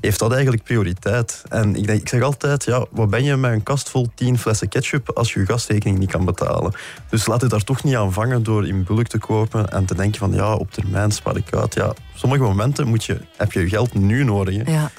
heeft 0.00 0.18
dat 0.18 0.32
eigenlijk 0.32 0.62
prioriteit. 0.62 1.42
En 1.48 1.76
ik, 1.76 1.86
denk, 1.86 2.00
ik 2.00 2.08
zeg 2.08 2.22
altijd, 2.22 2.64
ja, 2.64 2.86
wat 2.90 3.10
ben 3.10 3.24
je 3.24 3.36
met 3.36 3.52
een 3.52 3.62
kast 3.62 3.88
vol 3.88 4.08
10 4.14 4.38
flessen 4.38 4.68
ketchup 4.68 5.10
als 5.10 5.32
je 5.32 5.40
je 5.40 5.46
gasrekening 5.46 5.98
niet 5.98 6.10
kan 6.10 6.24
betalen? 6.24 6.72
Dus 7.08 7.26
laat 7.26 7.40
je 7.40 7.46
daar 7.46 7.64
toch 7.64 7.82
niet 7.82 7.96
aan 7.96 8.12
vangen 8.12 8.42
door 8.42 8.66
in 8.66 8.84
bulk 8.84 9.06
te 9.06 9.18
kopen 9.18 9.68
en 9.68 9.84
te 9.84 9.94
denken 9.94 10.18
van 10.18 10.32
ja, 10.32 10.54
op 10.54 10.70
termijn 10.70 11.10
spaar 11.10 11.36
ik 11.36 11.54
uit. 11.54 11.74
Ja, 11.74 11.88
op 11.88 11.98
sommige 12.14 12.42
momenten 12.42 12.88
moet 12.88 13.04
je, 13.04 13.20
heb 13.36 13.52
je 13.52 13.60
je 13.60 13.68
geld 13.68 13.94
nu 13.94 14.24
nodig. 14.24 14.56
Hè? 14.56 14.72
Ja. 14.72 14.90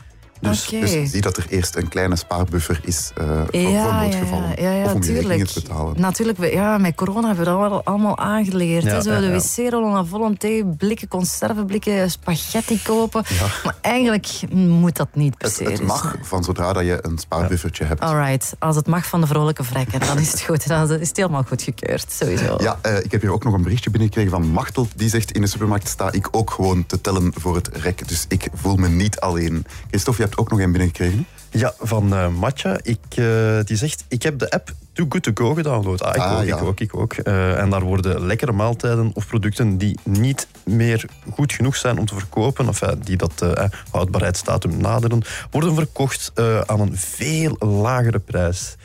Dus, 0.49 0.67
Oké. 0.67 0.79
dus 0.79 1.11
zie 1.11 1.21
dat 1.21 1.37
er 1.37 1.45
eerst 1.49 1.75
een 1.75 1.87
kleine 1.87 2.15
spaarbuffer 2.15 2.79
is 2.83 3.11
eh, 3.15 3.25
voor, 3.51 3.93
noodgevallen. 3.93 4.61
ja, 4.61 4.71
ja, 4.71 4.83
of 4.85 4.93
om 4.93 5.03
je 5.03 5.13
rekeningen 5.13 5.47
te 5.47 5.61
betalen. 5.61 5.99
Natuurlijk, 6.01 6.37
we- 6.37 6.51
ja, 6.51 6.77
met 6.77 6.95
corona 6.95 7.27
hebben 7.27 7.45
we 7.45 7.51
dat 7.51 7.59
wel 7.69 7.83
allemaal 7.83 8.17
aangeleerd. 8.17 8.83
Ja, 8.83 8.89
hè. 8.93 9.01
Zo 9.01 9.19
de 9.19 9.31
wc-rollen 9.31 9.93
aan 9.93 10.07
volonté, 10.07 10.63
blikken, 10.77 11.07
conserveblikken, 11.07 12.11
spaghetti 12.11 12.81
kopen. 12.83 13.23
Maar 13.63 13.75
eigenlijk 13.81 14.27
moet 14.51 14.95
dat 14.97 15.07
niet 15.13 15.37
per 15.37 15.47
Het, 15.47 15.55
se. 15.57 15.63
het 15.63 15.77
dus- 15.77 15.87
mag 15.87 16.15
van 16.21 16.43
zodra 16.43 16.73
dat 16.73 16.85
je 16.85 16.97
een 17.01 17.17
spaarbuffertje 17.17 17.83
hebt. 17.85 18.01
Alright, 18.01 18.55
als 18.59 18.75
het 18.75 18.87
mag 18.87 19.05
van 19.05 19.21
de 19.21 19.27
vrolijke 19.27 19.63
vrekken, 19.63 19.99
dan 19.99 20.19
is 20.19 20.31
het 20.31 20.41
goed. 20.47 20.67
Dan 20.67 20.91
is 20.99 21.07
het 21.07 21.17
helemaal 21.17 21.43
goed 21.43 21.61
gekeurd, 21.61 22.05
sowieso. 22.11 22.55
Ja, 22.57 22.79
eh, 22.81 22.97
ik 23.03 23.11
heb 23.11 23.21
hier 23.21 23.31
ook 23.31 23.43
nog 23.43 23.53
een 23.53 23.61
berichtje 23.63 23.89
binnengekregen 23.89 24.31
van 24.31 24.47
Machtel. 24.47 24.87
Die 24.95 25.09
zegt, 25.09 25.31
in 25.31 25.41
de 25.41 25.47
supermarkt 25.47 25.87
sta 25.87 26.11
ik 26.11 26.27
ook 26.31 26.51
gewoon 26.51 26.85
te 26.85 27.01
tellen 27.01 27.31
voor 27.35 27.55
het 27.55 27.69
rek. 27.73 28.07
Dus 28.07 28.25
ik 28.27 28.47
voel 28.53 28.75
me 28.75 28.87
niet 28.89 29.19
alleen. 29.19 29.65
Christophe, 29.89 30.21
je 30.21 30.27
hebt 30.35 30.39
ook 30.39 30.49
nog 30.57 30.59
een 30.65 30.71
binnengekregen. 30.71 31.25
Ja, 31.49 31.73
van 31.79 32.13
eh 32.13 32.27
Matja. 32.27 32.77
Ik, 32.81 32.99
eh, 33.09 33.59
die 33.63 33.77
zegt, 33.77 34.05
ik 34.07 34.23
heb 34.23 34.39
de 34.39 34.49
app 34.49 34.71
Too 34.93 35.05
Good 35.09 35.23
To 35.23 35.31
Go 35.33 35.53
gedownload. 35.53 36.01
Ah, 36.01 36.15
ik 36.15 36.21
Ah, 36.21 36.37
ook, 36.39 36.45
ja. 36.45 36.57
ik 36.57 36.63
ook, 36.63 36.79
ik 36.79 36.95
ook. 36.95 37.13
Eh, 37.13 37.59
en 37.59 37.69
daar 37.69 37.81
worden 37.81 38.25
lekkere 38.25 38.51
maaltijden 38.51 39.11
of 39.13 39.27
producten 39.27 39.77
die 39.77 39.99
niet 40.03 40.47
meer 40.63 41.05
goed 41.33 41.53
genoeg 41.53 41.75
zijn 41.75 41.99
om 41.99 42.05
te 42.05 42.13
verkopen, 42.15 42.67
of 42.67 42.79
die 42.79 43.17
dat 43.17 43.45
houdbaarheidsdatum 43.91 44.77
naderen, 44.77 45.21
worden 45.51 45.75
verkocht 45.75 46.31
aan 46.65 46.79
een 46.79 46.97
veel 46.97 47.55
lagere 47.59 48.19
prijs. 48.19 48.75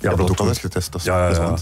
Ja, 0.00 0.14
dat 0.14 0.30
ook 0.30 0.38
al 0.38 0.48
eens 0.48 0.58
getest. 0.58 0.92
Dat 0.92 1.00
is 1.00 1.06
Ja, 1.06 1.28
ja, 1.28 1.34
ja. 1.42 1.54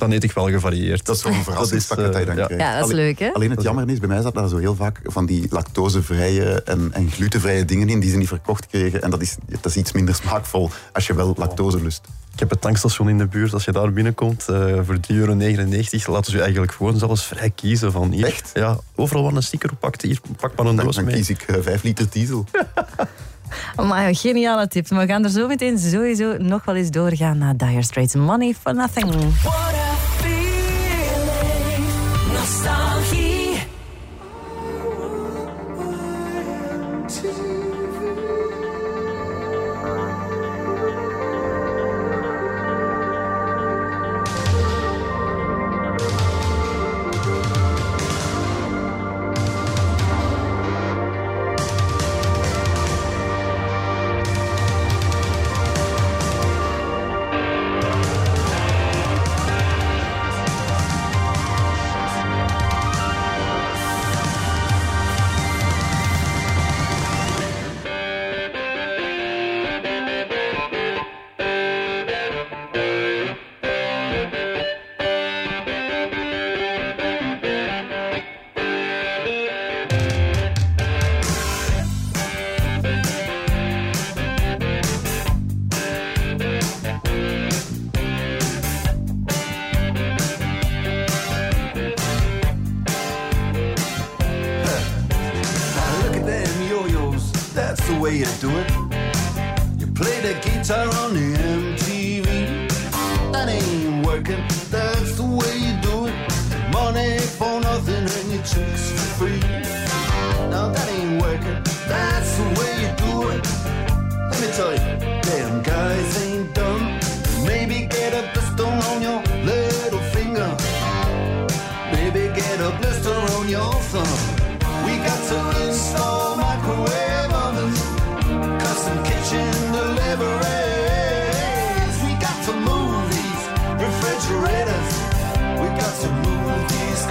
Dan 0.00 0.10
eet 0.12 0.24
ik 0.24 0.32
wel 0.32 0.48
gevarieerd. 0.48 1.04
Dat 1.06 1.16
is 1.16 1.22
wel 1.22 1.32
een 1.32 1.44
verrassingspakket 1.44 2.06
eh, 2.06 2.12
dat 2.12 2.20
je 2.20 2.26
dan 2.26 2.36
ja. 2.36 2.44
krijgt. 2.44 2.64
Ja, 2.64 2.74
dat 2.78 2.84
is 2.86 2.92
Alleen- 2.92 3.04
leuk, 3.04 3.18
hè? 3.18 3.32
Alleen 3.32 3.50
het 3.50 3.62
jammer 3.62 3.88
is, 3.90 3.98
bij 3.98 4.08
mij 4.08 4.22
zat 4.22 4.34
daar 4.34 4.48
zo 4.48 4.56
heel 4.56 4.74
vaak 4.74 5.00
van 5.04 5.26
die 5.26 5.46
lactosevrije 5.50 6.62
en, 6.62 6.90
en 6.92 7.10
glutenvrije 7.10 7.64
dingen 7.64 7.88
in 7.88 8.00
die 8.00 8.10
ze 8.10 8.16
niet 8.16 8.28
verkocht 8.28 8.66
kregen. 8.66 9.02
En 9.02 9.10
dat 9.10 9.20
is, 9.20 9.36
dat 9.48 9.64
is 9.66 9.76
iets 9.76 9.92
minder 9.92 10.14
smaakvol 10.14 10.70
als 10.92 11.06
je 11.06 11.14
wel 11.14 11.34
lactose 11.36 11.82
lust. 11.82 12.00
Ik 12.32 12.38
heb 12.40 12.50
het 12.50 12.60
tankstation 12.60 13.08
in 13.08 13.18
de 13.18 13.26
buurt. 13.26 13.52
Als 13.52 13.64
je 13.64 13.72
daar 13.72 13.92
binnenkomt, 13.92 14.48
eh, 14.48 14.56
voor 14.82 15.00
3,99 15.00 15.08
euro, 15.16 16.12
laten 16.12 16.30
ze 16.30 16.36
je 16.36 16.42
eigenlijk 16.42 16.72
gewoon 16.72 16.98
zelfs 16.98 17.24
vrij 17.24 17.50
kiezen. 17.50 17.92
Van 17.92 18.10
hier, 18.10 18.26
Echt? 18.26 18.50
Ja, 18.54 18.78
overal 18.94 19.22
waar 19.22 19.32
een 19.34 19.42
sticker 19.42 19.70
op 19.70 19.80
pakt, 19.80 20.02
hier, 20.02 20.20
pak 20.40 20.56
maar 20.56 20.66
een 20.66 20.76
Dan, 20.76 20.84
doos 20.84 20.94
dan 20.94 21.04
mee. 21.04 21.14
kies 21.14 21.30
ik 21.30 21.42
eh, 21.42 21.56
5 21.60 21.82
liter 21.82 22.06
diesel. 22.10 22.44
Maar 23.76 24.08
een 24.08 24.14
geniale 24.14 24.68
tip. 24.68 24.90
Maar 24.90 25.06
we 25.06 25.12
gaan 25.12 25.24
er 25.24 25.30
zo 25.30 25.46
meteen 25.46 25.78
sowieso 25.78 26.36
nog 26.38 26.64
wel 26.64 26.74
eens 26.74 26.90
doorgaan 26.90 27.38
naar 27.38 27.56
Dire 27.56 27.82
Straits. 27.82 28.14
Money 28.14 28.54
for 28.62 28.74
nothing. 28.74 29.14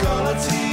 color 0.01 0.35
TV. 0.35 0.68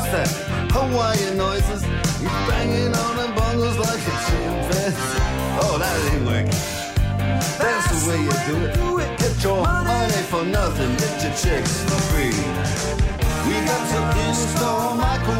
What's 0.00 0.12
that? 0.12 0.72
Hawaiian 0.72 1.36
noises. 1.36 1.82
He's 1.84 2.32
banging 2.48 2.94
on 2.96 3.16
the 3.20 3.28
bongos 3.36 3.76
like 3.76 4.00
a 4.00 4.16
chimpanzee. 4.24 4.96
Oh, 5.60 5.76
that 5.76 5.92
ain't 6.08 6.24
working. 6.24 6.56
That's 7.60 7.84
the 7.92 8.08
way 8.08 8.16
you 8.24 8.32
do 8.48 8.96
it. 8.96 9.12
Get 9.20 9.36
your 9.44 9.60
money 9.60 10.22
for 10.32 10.42
nothing, 10.42 10.96
get 10.96 11.20
your 11.20 11.36
chicks 11.36 11.84
for 11.84 12.00
free. 12.08 12.32
We 13.44 13.60
got 13.68 13.84
to 13.92 14.00
install 14.24 14.96
microwave 14.96 15.39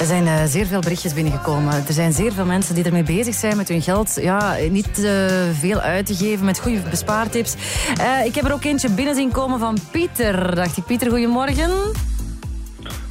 Er 0.00 0.06
zijn 0.06 0.26
eh, 0.26 0.44
zeer 0.44 0.66
veel 0.66 0.80
berichtjes 0.80 1.14
binnengekomen. 1.14 1.72
Er 1.72 1.92
zijn 1.92 2.12
zeer 2.12 2.32
veel 2.32 2.44
mensen 2.44 2.74
die 2.74 2.84
ermee 2.84 3.02
bezig 3.02 3.34
zijn 3.34 3.56
met 3.56 3.68
hun 3.68 3.82
geld. 3.82 4.18
Ja, 4.20 4.56
niet 4.70 5.04
eh, 5.04 5.50
veel 5.52 5.80
uit 5.80 6.06
te 6.06 6.14
geven 6.14 6.44
met 6.44 6.60
goede 6.60 6.80
bespaartips. 6.90 7.54
Eh, 8.00 8.24
ik 8.24 8.34
heb 8.34 8.44
er 8.44 8.52
ook 8.52 8.64
eentje 8.64 8.90
binnen 8.90 9.14
zien 9.14 9.32
komen 9.32 9.58
van 9.58 9.76
Pieter. 9.92 10.54
Dacht 10.54 10.76
ik, 10.76 10.84
Pieter, 10.84 11.10
goedemorgen. 11.10 11.70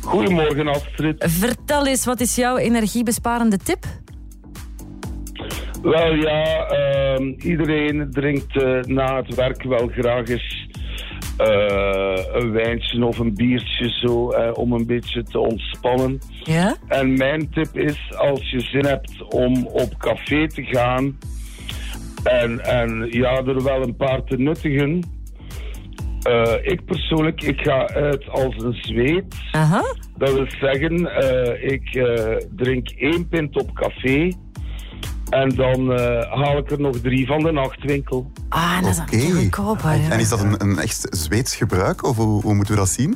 Goedemorgen 0.02 0.67
Astrid. 0.67 1.25
Vertel 1.28 1.88
eens, 1.88 2.06
wat 2.06 2.19
is 2.19 2.36
jouw 2.36 2.58
energiebesparende 2.58 3.58
tip? 3.58 3.86
Wel 5.82 6.13
ja, 6.13 6.67
ehm, 6.67 7.23
iedereen 7.23 8.08
drinkt 8.12 8.54
na 8.88 9.15
het 9.15 9.36
werk 9.36 9.63
wel 9.63 9.88
graag 9.88 10.28
eens 10.28 10.58
een 12.34 12.52
wijntje 12.52 13.06
of 13.06 13.19
een 13.19 13.36
biertje 13.36 13.89
zo 13.89 14.30
eh, 14.32 14.52
om 14.54 14.73
een 14.73 14.86
beetje 14.86 15.23
te 15.23 15.39
ontspannen. 15.39 16.19
Ja? 16.43 16.75
En 16.88 17.13
mijn 17.17 17.49
tip 17.49 17.78
is, 17.78 18.13
als 18.17 18.49
je 18.49 18.60
zin 18.60 18.86
hebt 18.86 19.34
om 19.34 19.65
op 19.67 19.97
café 19.97 20.47
te 20.47 20.63
gaan 20.63 21.17
en, 22.23 22.60
en 22.65 23.08
ja, 23.12 23.43
er 23.45 23.63
wel 23.63 23.82
een 23.82 23.95
paar 23.95 24.23
te 24.23 24.38
nuttigen. 24.38 25.04
eh, 26.23 26.54
ik 26.62 26.86
persoonlijk, 26.86 27.41
ik 27.41 27.62
ga 27.62 27.88
uit 27.88 28.30
als 28.30 28.56
een 28.58 28.73
zweet. 28.73 29.36
Aha. 29.52 29.82
Dat 30.17 30.34
wil 30.34 30.45
zeggen, 30.62 31.15
eh, 31.15 31.71
ik 31.71 31.95
eh, 31.95 32.36
drink 32.56 32.89
één 32.89 33.28
pint 33.28 33.58
op 33.62 33.73
café. 33.73 34.32
En 35.29 35.49
dan 35.49 35.91
eh, 35.93 36.31
haal 36.43 36.57
ik 36.57 36.71
er 36.71 36.79
nog 36.79 36.97
drie 36.99 37.27
van 37.27 37.39
de 37.39 37.51
nachtwinkel. 37.51 38.31
Ah, 38.49 38.81
dat 38.81 38.89
is 38.91 38.99
Oké. 38.99 39.15
een 39.15 39.31
goedkoop. 39.35 39.81
hè. 39.81 40.09
En 40.09 40.19
is 40.19 40.29
dat 40.29 40.39
een, 40.43 40.55
een 40.61 40.79
echt 40.79 41.07
Zweeds 41.09 41.55
gebruik, 41.55 42.03
of 42.05 42.15
hoe, 42.17 42.41
hoe 42.41 42.53
moeten 42.53 42.73
we 42.73 42.79
dat 42.79 42.89
zien? 42.89 43.15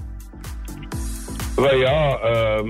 Wel 1.56 1.76
ja, 1.76 2.18
ehm, 2.18 2.68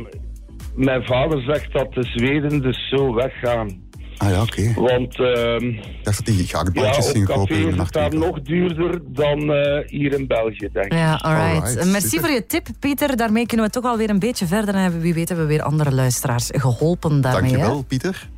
mijn 0.76 1.04
vader 1.04 1.42
zegt 1.42 1.74
dat 1.74 1.94
de 1.94 2.04
Zweden 2.04 2.62
dus 2.62 2.90
zo 2.90 3.14
weggaan. 3.14 3.82
Ah 4.18 4.30
ja, 4.30 4.42
oké. 4.42 4.74
Want 4.76 5.20
ehm, 5.20 5.66
Ik 5.68 6.04
dacht 6.04 6.18
dat 6.18 6.26
die 6.26 6.38
ja, 6.38 6.44
gehaktballetjes 6.48 7.06
op 7.08 7.12
gingen 7.12 7.28
kopen 7.28 7.56
in 7.56 7.62
de 7.62 7.70
is 7.72 7.78
het 7.78 7.94
daar 7.94 8.14
nog 8.14 8.42
duurder 8.42 9.02
dan 9.08 9.54
eh, 9.54 9.88
hier 9.90 10.14
in 10.20 10.28
België, 10.28 10.70
denk 10.74 10.86
ik. 10.86 10.94
Ja, 10.94 11.14
alright. 11.16 11.66
Alright, 11.68 11.92
Merci 11.92 12.08
super. 12.08 12.26
voor 12.26 12.34
je 12.36 12.46
tip, 12.46 12.68
Pieter. 12.80 13.18
Daarmee 13.18 13.46
kunnen 13.46 13.66
we 13.66 13.72
toch 13.72 13.84
alweer 13.84 14.10
een 14.10 14.20
beetje 14.20 14.46
verder. 14.46 14.76
En 14.76 15.00
wie 15.00 15.14
weet 15.14 15.28
hebben 15.28 15.48
we 15.48 15.54
weer 15.54 15.64
andere 15.64 15.92
luisteraars 15.94 16.50
geholpen 16.54 17.22
daarmee. 17.22 17.52
hè? 17.52 17.58
Dankjewel, 17.58 17.84
Pieter. 17.84 18.30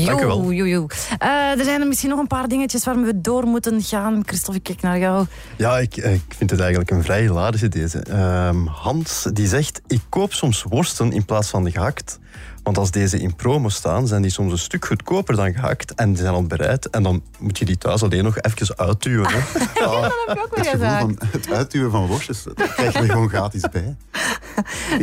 Wel. 0.00 0.50
Jo. 0.50 0.86
Eh, 1.18 1.28
er 1.58 1.64
zijn 1.64 1.80
er 1.80 1.86
misschien 1.86 2.10
nog 2.10 2.18
een 2.18 2.26
paar 2.26 2.48
dingetjes 2.48 2.84
waar 2.84 3.02
we 3.02 3.20
door 3.20 3.46
moeten 3.46 3.82
gaan. 3.82 4.22
Christophe, 4.26 4.58
ik 4.58 4.62
kijk 4.62 4.80
naar 4.80 4.98
jou. 4.98 5.26
Ja, 5.56 5.78
ik, 5.78 5.96
ik 5.96 6.34
vind 6.36 6.50
het 6.50 6.60
eigenlijk 6.60 6.90
een 6.90 7.02
vrij 7.02 7.20
hilarische 7.20 7.68
deze. 7.68 7.98
Ehm, 7.98 8.66
Hans 8.66 9.28
die 9.32 9.46
zegt, 9.46 9.80
ik 9.86 10.00
koop 10.08 10.32
soms 10.32 10.62
worsten 10.62 11.12
in 11.12 11.24
plaats 11.24 11.48
van 11.48 11.70
gehakt. 11.70 12.18
Want 12.62 12.78
als 12.78 12.90
deze 12.90 13.18
in 13.18 13.34
promo 13.34 13.68
staan, 13.68 14.06
zijn 14.06 14.22
die 14.22 14.30
soms 14.30 14.52
een 14.52 14.58
stuk 14.58 14.84
goedkoper 14.84 15.36
dan 15.36 15.52
gehakt. 15.52 15.94
En 15.94 16.08
die 16.08 16.22
zijn 16.22 16.34
al 16.34 16.46
bereid. 16.46 16.90
En 16.90 17.02
dan 17.02 17.22
moet 17.38 17.58
je 17.58 17.64
die 17.64 17.78
thuis 17.78 18.02
alleen 18.02 18.24
nog 18.24 18.40
even 18.40 18.78
uitduwen. 18.78 19.30
Hè. 19.30 19.38
Ah, 19.82 20.02
heb 20.02 20.36
ik 20.36 20.42
ook 20.44 20.56
het 20.56 20.66
gevoel 20.66 20.88
van 20.98 21.18
het 21.30 21.50
uitduwen 21.52 21.90
van 21.90 22.06
worstjes, 22.06 22.42
dat 22.42 22.74
krijg 22.74 22.92
je 22.92 22.98
er 22.98 23.10
gewoon 23.10 23.28
gratis 23.28 23.62
bij. 23.72 23.96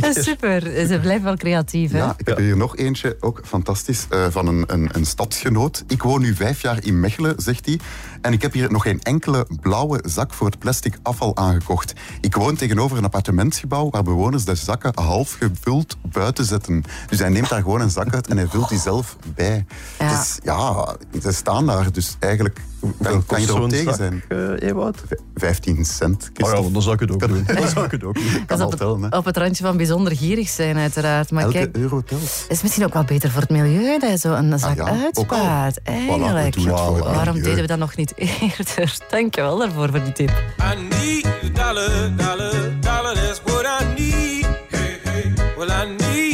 Super, 0.24 0.62
ze 0.62 0.98
blijven 1.00 1.24
wel 1.24 1.36
creatief. 1.36 1.92
Hè? 1.92 1.98
Ja, 1.98 2.14
ik 2.16 2.26
heb 2.26 2.36
hier 2.36 2.56
nog 2.56 2.76
eentje, 2.76 3.16
ook 3.20 3.40
fantastisch, 3.44 4.06
eh, 4.10 4.26
van 4.30 4.46
een, 4.46 4.64
een, 4.66 4.88
een 4.92 5.06
stadsgenoot. 5.06 5.84
Ik 5.86 6.02
woon 6.02 6.20
nu 6.20 6.34
vijf 6.34 6.62
jaar 6.62 6.84
in 6.84 7.00
Mechelen, 7.00 7.34
zegt 7.36 7.66
hij. 7.66 7.80
En 8.20 8.32
ik 8.32 8.42
heb 8.42 8.52
hier 8.52 8.72
nog 8.72 8.82
geen 8.82 9.02
enkele 9.02 9.46
blauwe 9.60 10.02
zak 10.06 10.34
voor 10.34 10.46
het 10.46 10.58
plastic 10.58 10.98
afval 11.02 11.36
aangekocht. 11.36 11.92
Ik 12.20 12.34
woon 12.34 12.56
tegenover 12.56 12.96
een 12.96 13.04
appartementsgebouw 13.04 13.90
waar 13.90 14.02
bewoners 14.02 14.44
de 14.44 14.54
zakken 14.54 14.92
half 14.94 15.32
gevuld 15.32 15.96
buiten 16.02 16.44
zetten. 16.44 16.84
Dus 17.08 17.18
hij 17.18 17.28
neemt 17.28 17.48
daar 17.48 17.62
gewoon 17.62 17.80
een 17.80 17.90
zak 17.90 18.14
uit 18.14 18.26
en 18.26 18.36
hij 18.36 18.46
vult 18.46 18.68
die 18.68 18.78
zelf 18.78 19.16
bij. 19.34 19.66
Ja. 19.98 20.18
Dus, 20.18 20.38
ja 20.42 20.96
ze 21.22 21.32
staan 21.32 21.66
daar, 21.66 21.92
dus 21.92 22.16
eigenlijk 22.18 22.60
kan, 23.02 23.26
kan 23.26 23.40
je 23.40 23.46
Zo'n 23.46 23.68
tegen 23.68 23.84
zak, 23.84 23.94
zijn. 23.94 24.22
eh, 24.28 24.68
Ewout? 24.68 24.96
V- 25.08 25.12
15 25.40 25.84
cent. 25.84 26.30
Oh 26.42 26.50
ja, 26.64 26.70
dan 26.72 26.82
zou 26.82 26.94
ik 26.94 27.00
het 27.00 27.10
ook 27.12 27.28
doen. 27.28 27.44
Dan 27.58 27.68
zou 27.68 27.84
ik 27.84 27.90
het 27.90 28.04
ook 28.04 28.14
doen. 28.14 28.44
kan 28.46 28.58
Dat 28.58 28.60
op 28.66 28.70
het, 28.70 28.80
tellen, 28.80 29.12
op 29.16 29.24
het 29.24 29.36
randje 29.36 29.64
van 29.64 29.76
bijzonder 29.76 30.16
gierig 30.16 30.48
zijn, 30.48 30.76
uiteraard. 30.76 31.30
Maar 31.30 31.42
Elke 31.42 31.54
kijk, 31.56 31.76
euro 31.76 32.00
telt. 32.02 32.20
het 32.20 32.46
is 32.48 32.62
misschien 32.62 32.84
ook 32.84 32.92
wel 32.94 33.04
beter 33.04 33.30
voor 33.30 33.40
het 33.40 33.50
milieu 33.50 33.98
dat 33.98 34.10
je 34.10 34.18
zo 34.18 34.32
een 34.32 34.58
zak 34.58 34.70
Ah 34.70 34.76
ja, 34.76 35.02
uitspaart. 35.02 35.82
Eigenlijk. 35.82 36.54
Voilà, 36.54 36.54
we 36.56 36.60
doen 36.60 36.68
het 36.68 36.98
Waarom 37.04 37.34
milieu. 37.34 37.42
deden 37.42 37.60
we 37.60 37.66
dat 37.66 37.78
nog 37.78 37.96
niet 37.96 38.12
eerder? 38.16 38.98
Dankjewel 39.10 39.58
daarvoor, 39.58 39.88
voor 39.90 40.02
die 40.04 40.12
tip. 40.12 40.28
I 40.30 40.76
need 40.88 41.26
a 41.26 41.64
dollar, 41.64 42.16
dollar, 42.16 42.80
dollar, 42.80 43.14
that's 43.14 43.40
what 43.44 43.64
I 43.80 43.84
need. 44.02 44.46
Hey, 44.68 44.98
hey. 45.02 45.32
Well, 45.56 45.68
I 45.68 45.96
need 45.96 46.29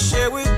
share 0.00 0.30
with 0.30 0.49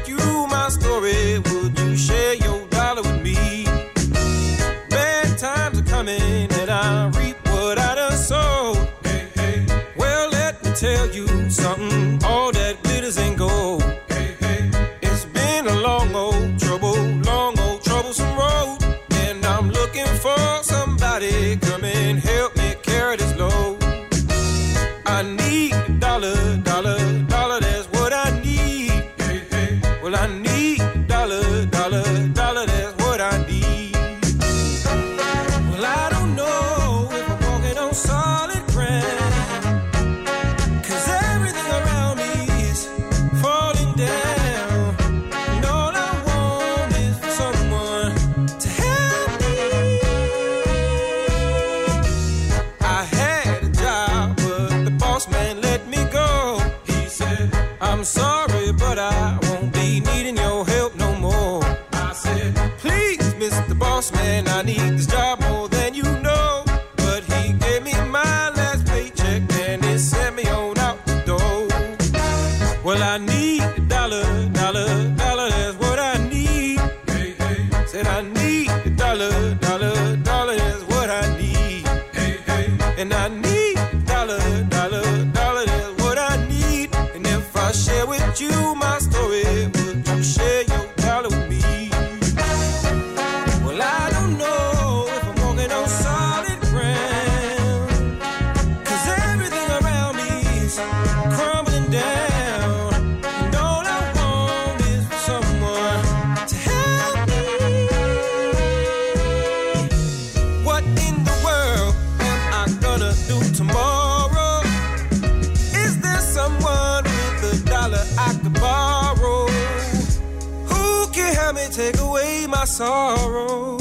sorrow. 122.83 123.79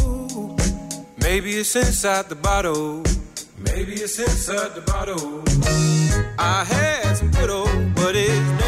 Maybe 1.17 1.51
it's 1.61 1.75
inside 1.75 2.25
the 2.29 2.35
bottle. 2.35 3.03
Maybe 3.57 3.93
it's 3.93 4.19
inside 4.19 4.71
the 4.75 4.81
bottle. 4.81 5.43
I 6.37 6.63
had 6.73 7.17
some 7.17 7.31
good 7.31 7.49
old, 7.49 7.95
buddies. 7.95 8.60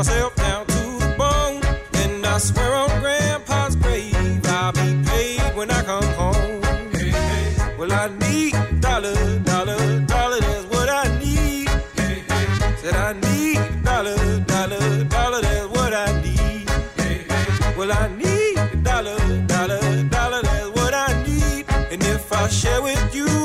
myself 0.00 0.34
down 0.36 0.64
to 0.64 0.82
the 1.02 1.14
bone. 1.18 1.60
And 2.02 2.24
I 2.24 2.38
swear 2.38 2.74
on 2.74 2.88
Grandpa's 3.02 3.76
grave, 3.76 4.40
I'll 4.46 4.72
be 4.72 4.88
paid 5.04 5.40
when 5.54 5.70
I 5.70 5.82
come 5.82 6.08
home. 6.20 6.62
Hey, 6.94 7.10
hey. 7.10 7.76
Well, 7.78 7.92
I 7.92 8.08
need 8.24 8.54
dollar, 8.80 9.38
dollar, 9.40 10.00
dollar, 10.14 10.40
that's 10.40 10.64
what 10.72 10.88
I 10.88 11.04
need. 11.18 11.68
Hey, 11.98 12.22
hey. 12.30 12.76
Said 12.80 12.94
I 12.94 13.12
need 13.26 13.60
dollar, 13.84 14.16
dollar, 14.52 15.04
dollar, 15.04 15.40
that's 15.42 15.68
what 15.76 15.92
I 15.92 16.06
need. 16.22 16.70
Hey, 17.00 17.18
hey. 17.28 17.74
Well, 17.76 17.92
I 17.92 18.08
need 18.22 18.82
dollar, 18.82 19.18
dollar, 19.52 19.82
dollar, 20.14 20.40
that's 20.48 20.70
what 20.78 20.94
I 20.94 21.08
need. 21.26 21.66
And 21.92 22.02
if 22.04 22.32
I 22.32 22.48
share 22.48 22.80
with 22.80 23.14
you, 23.14 23.39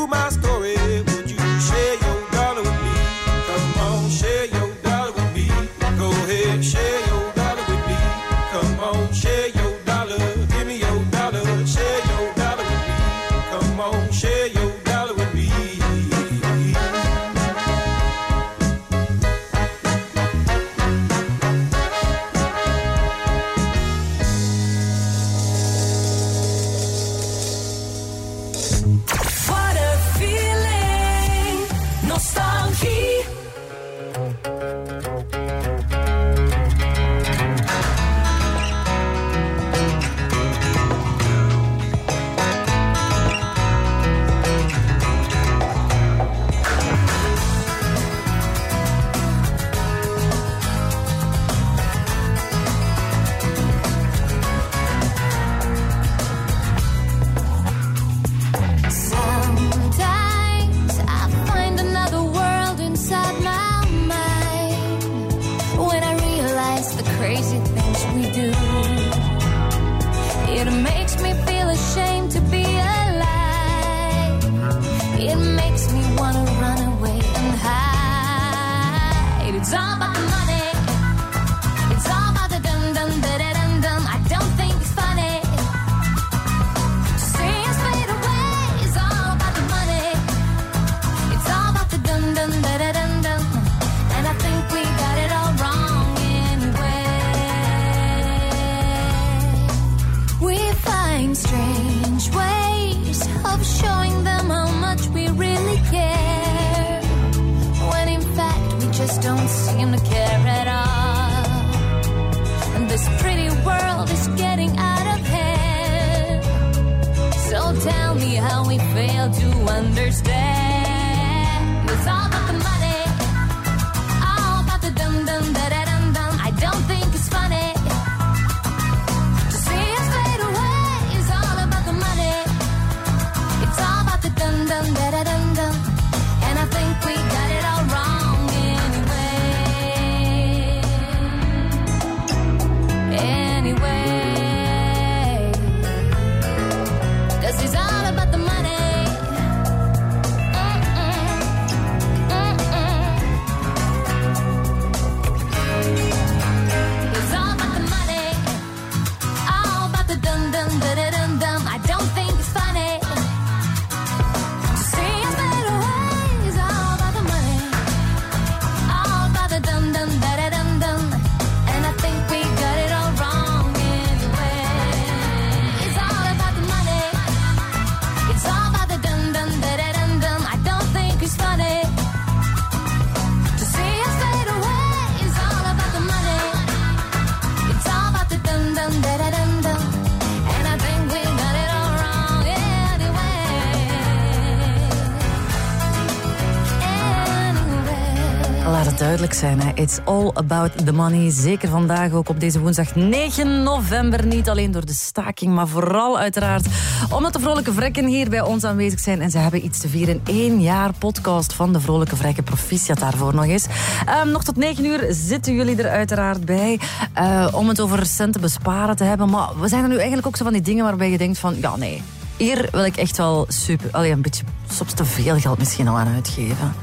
duidelijk 199.17 199.39
zijn. 199.39 199.75
It's 199.75 199.99
all 200.05 200.31
about 200.33 200.85
the 200.85 200.93
money. 200.93 201.31
Zeker 201.31 201.69
vandaag 201.69 202.11
ook 202.11 202.29
op 202.29 202.39
deze 202.39 202.59
woensdag 202.59 202.95
9 202.95 203.63
november. 203.63 204.25
Niet 204.25 204.49
alleen 204.49 204.71
door 204.71 204.85
de 204.85 204.93
staking, 204.93 205.53
maar 205.53 205.67
vooral 205.67 206.19
uiteraard 206.19 206.65
omdat 207.11 207.33
de 207.33 207.39
Vrolijke 207.39 207.73
Vrekken 207.73 208.05
hier 208.05 208.29
bij 208.29 208.41
ons 208.41 208.63
aanwezig 208.63 208.99
zijn. 208.99 209.21
En 209.21 209.31
ze 209.31 209.37
hebben 209.37 209.65
iets 209.65 209.79
te 209.79 209.87
vieren. 209.89 210.21
Eén 210.23 210.61
jaar 210.61 210.93
podcast 210.97 211.53
van 211.53 211.73
de 211.73 211.79
Vrolijke 211.79 212.15
Vrekken. 212.15 212.43
Proficiat 212.43 212.99
daarvoor 212.99 213.35
nog 213.35 213.45
eens. 213.45 213.65
Ehm, 214.05 214.31
nog 214.31 214.43
tot 214.43 214.55
9 214.55 214.85
uur 214.85 215.07
zitten 215.09 215.53
jullie 215.53 215.75
er 215.83 215.89
uiteraard 215.89 216.45
bij. 216.45 216.79
eh, 217.13 217.47
om 217.51 217.67
het 217.67 217.79
over 217.81 218.05
centen 218.05 218.41
besparen 218.41 218.95
te 218.95 219.03
hebben. 219.03 219.29
Maar 219.29 219.59
we 219.59 219.67
zijn 219.67 219.83
er 219.83 219.89
nu 219.89 219.95
eigenlijk 219.95 220.27
ook 220.27 220.35
zo 220.37 220.43
van 220.43 220.53
die 220.53 220.61
dingen 220.61 220.83
waarbij 220.83 221.11
je 221.11 221.17
denkt 221.17 221.37
van... 221.37 221.55
Ja, 221.61 221.75
nee. 221.75 222.01
Hier 222.37 222.67
wil 222.71 222.85
ik 222.85 222.97
echt 222.97 223.17
wel 223.17 223.45
super... 223.47 223.89
Allee, 223.91 224.11
een 224.11 224.21
beetje 224.21 224.43
soms 224.71 224.93
te 224.93 225.05
veel 225.05 225.39
geld 225.39 225.57
misschien 225.57 225.87
al 225.87 225.97
aan 225.97 226.13
uitgeven. 226.13 226.73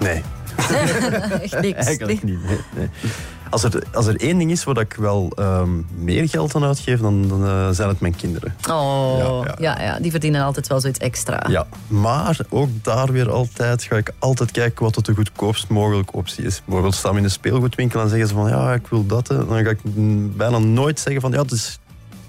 Nee. 0.00 0.22
echt 1.42 1.60
niks. 1.60 1.86
Eigenlijk 1.86 2.22
niet. 2.22 2.44
Nee, 2.46 2.58
nee. 2.76 2.88
Als, 3.50 3.62
er, 3.64 3.82
als 3.92 4.06
er 4.06 4.16
één 4.20 4.38
ding 4.38 4.50
is 4.50 4.64
waar 4.64 4.78
ik 4.78 4.94
wel 4.94 5.32
ehm, 5.34 5.68
meer 5.94 6.28
geld 6.28 6.54
aan 6.54 6.64
uitgeef, 6.64 7.00
dan, 7.00 7.28
dan 7.28 7.44
eh, 7.46 7.68
zijn 7.70 7.88
het 7.88 8.00
mijn 8.00 8.16
kinderen. 8.16 8.54
Oh, 8.70 9.42
Ja, 9.44 9.54
ja, 9.58 9.82
ja, 9.82 9.98
die 10.00 10.10
verdienen 10.10 10.42
altijd 10.44 10.66
wel 10.66 10.80
zoiets 10.80 10.98
extra. 10.98 11.44
Ja, 11.48 11.66
maar 11.86 12.38
ook 12.48 12.68
daar 12.82 13.12
weer 13.12 13.30
altijd 13.30 13.82
ga 13.82 13.96
ik 13.96 14.12
altijd 14.18 14.50
kijken 14.50 14.84
wat 14.84 15.04
de 15.06 15.14
goedkoopst 15.14 15.68
mogelijke 15.68 16.12
optie 16.12 16.44
is. 16.44 16.62
Bijvoorbeeld 16.64 16.94
staan 16.94 17.12
we 17.12 17.18
in 17.18 17.24
een 17.24 17.30
speelgoedwinkel 17.30 18.00
en 18.00 18.08
zeggen 18.08 18.28
ze 18.28 18.34
van 18.34 18.48
ja, 18.48 18.72
ik 18.74 18.86
wil 18.86 19.06
dat. 19.06 19.28
hè. 19.28 19.46
Dan 19.46 19.64
ga 19.64 19.70
ik 19.70 19.80
bijna 20.36 20.58
nooit 20.58 21.00
zeggen 21.00 21.20
van 21.22 21.30
ja, 21.32 21.42
het 21.42 21.52
is 21.52 21.78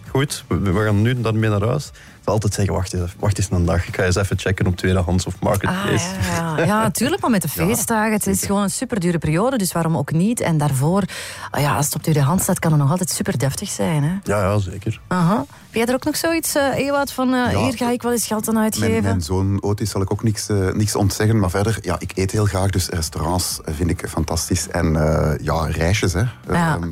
goed, 0.09 0.43
we, 0.47 0.59
we 0.59 0.83
gaan 0.83 1.01
nu 1.01 1.21
daarmee 1.21 1.49
naar 1.49 1.67
huis. 1.67 1.91
Altijd 2.27 2.53
zeggen, 2.53 2.73
wacht 2.73 2.93
eens, 2.93 3.15
wacht 3.19 3.37
eens 3.37 3.47
een 3.51 3.65
dag. 3.65 3.87
Ik 3.87 3.95
ga 3.95 4.03
eens 4.03 4.15
even 4.15 4.39
checken 4.39 4.67
op 4.67 4.75
tweedehands 4.75 5.25
of 5.25 5.33
Ah, 5.33 5.41
marketplace. 5.41 6.05
ja, 6.21 6.57
ja. 6.57 6.65
ja, 6.65 6.81
natuurlijk, 6.81 7.21
maar 7.21 7.29
met 7.31 7.41
de 7.41 7.47
Ja, 7.55 7.65
feestdagen. 7.65 8.11
het 8.13 8.27
is 8.27 8.45
gewoon 8.45 8.61
een 8.63 8.69
superdure 8.69 9.17
periode, 9.17 9.57
dus 9.57 9.71
waarom 9.71 9.97
ook 9.97 10.11
niet? 10.11 10.39
En 10.39 10.57
daarvoor, 10.57 11.03
ah 11.51 11.61
ja, 11.61 11.75
als 11.75 11.85
het 11.85 11.95
op 11.95 12.03
de 12.03 12.21
hand 12.21 12.41
staat, 12.41 12.59
kan 12.59 12.71
het 12.71 12.79
nog 12.81 12.89
altijd 12.91 13.09
super 13.09 13.37
deftig 13.37 13.69
zijn. 13.69 14.03
Hè? 14.03 14.09
Ja, 14.23 14.41
ja, 14.41 14.57
zeker. 14.57 14.99
Aha. 15.07 15.35
Heb 15.37 15.75
jij 15.75 15.85
er 15.85 15.93
ook 15.93 16.05
nog 16.05 16.15
zoiets, 16.17 16.55
eh 16.55 16.75
Ewout, 16.77 17.11
van 17.11 17.33
eh, 17.33 17.51
Ja. 17.51 17.59
hier 17.59 17.73
ga 17.77 17.89
ik 17.91 18.01
wel 18.01 18.11
eens 18.11 18.27
geld 18.27 18.47
aan 18.49 18.57
uitgeven? 18.57 19.03
mijn 19.03 19.21
zoon 19.21 19.63
Otis 19.63 19.89
zal 19.89 20.01
ik 20.01 20.11
ook 20.11 20.23
niks, 20.23 20.49
eh, 20.49 20.71
niks 20.73 20.95
ontzeggen. 20.95 21.39
Maar 21.39 21.49
verder, 21.49 21.77
ja, 21.81 21.95
ik 21.99 22.11
eet 22.15 22.31
heel 22.31 22.45
graag, 22.45 22.69
dus 22.69 22.87
restaurants 22.89 23.59
vind 23.63 23.89
ik 23.89 24.05
fantastisch. 24.09 24.67
En 24.67 24.95
eh, 24.95 25.45
ja, 25.45 25.65
reisjes, 25.65 26.13
hè. 26.13 26.23
Ja. 26.47 26.75
Ehm, 26.75 26.89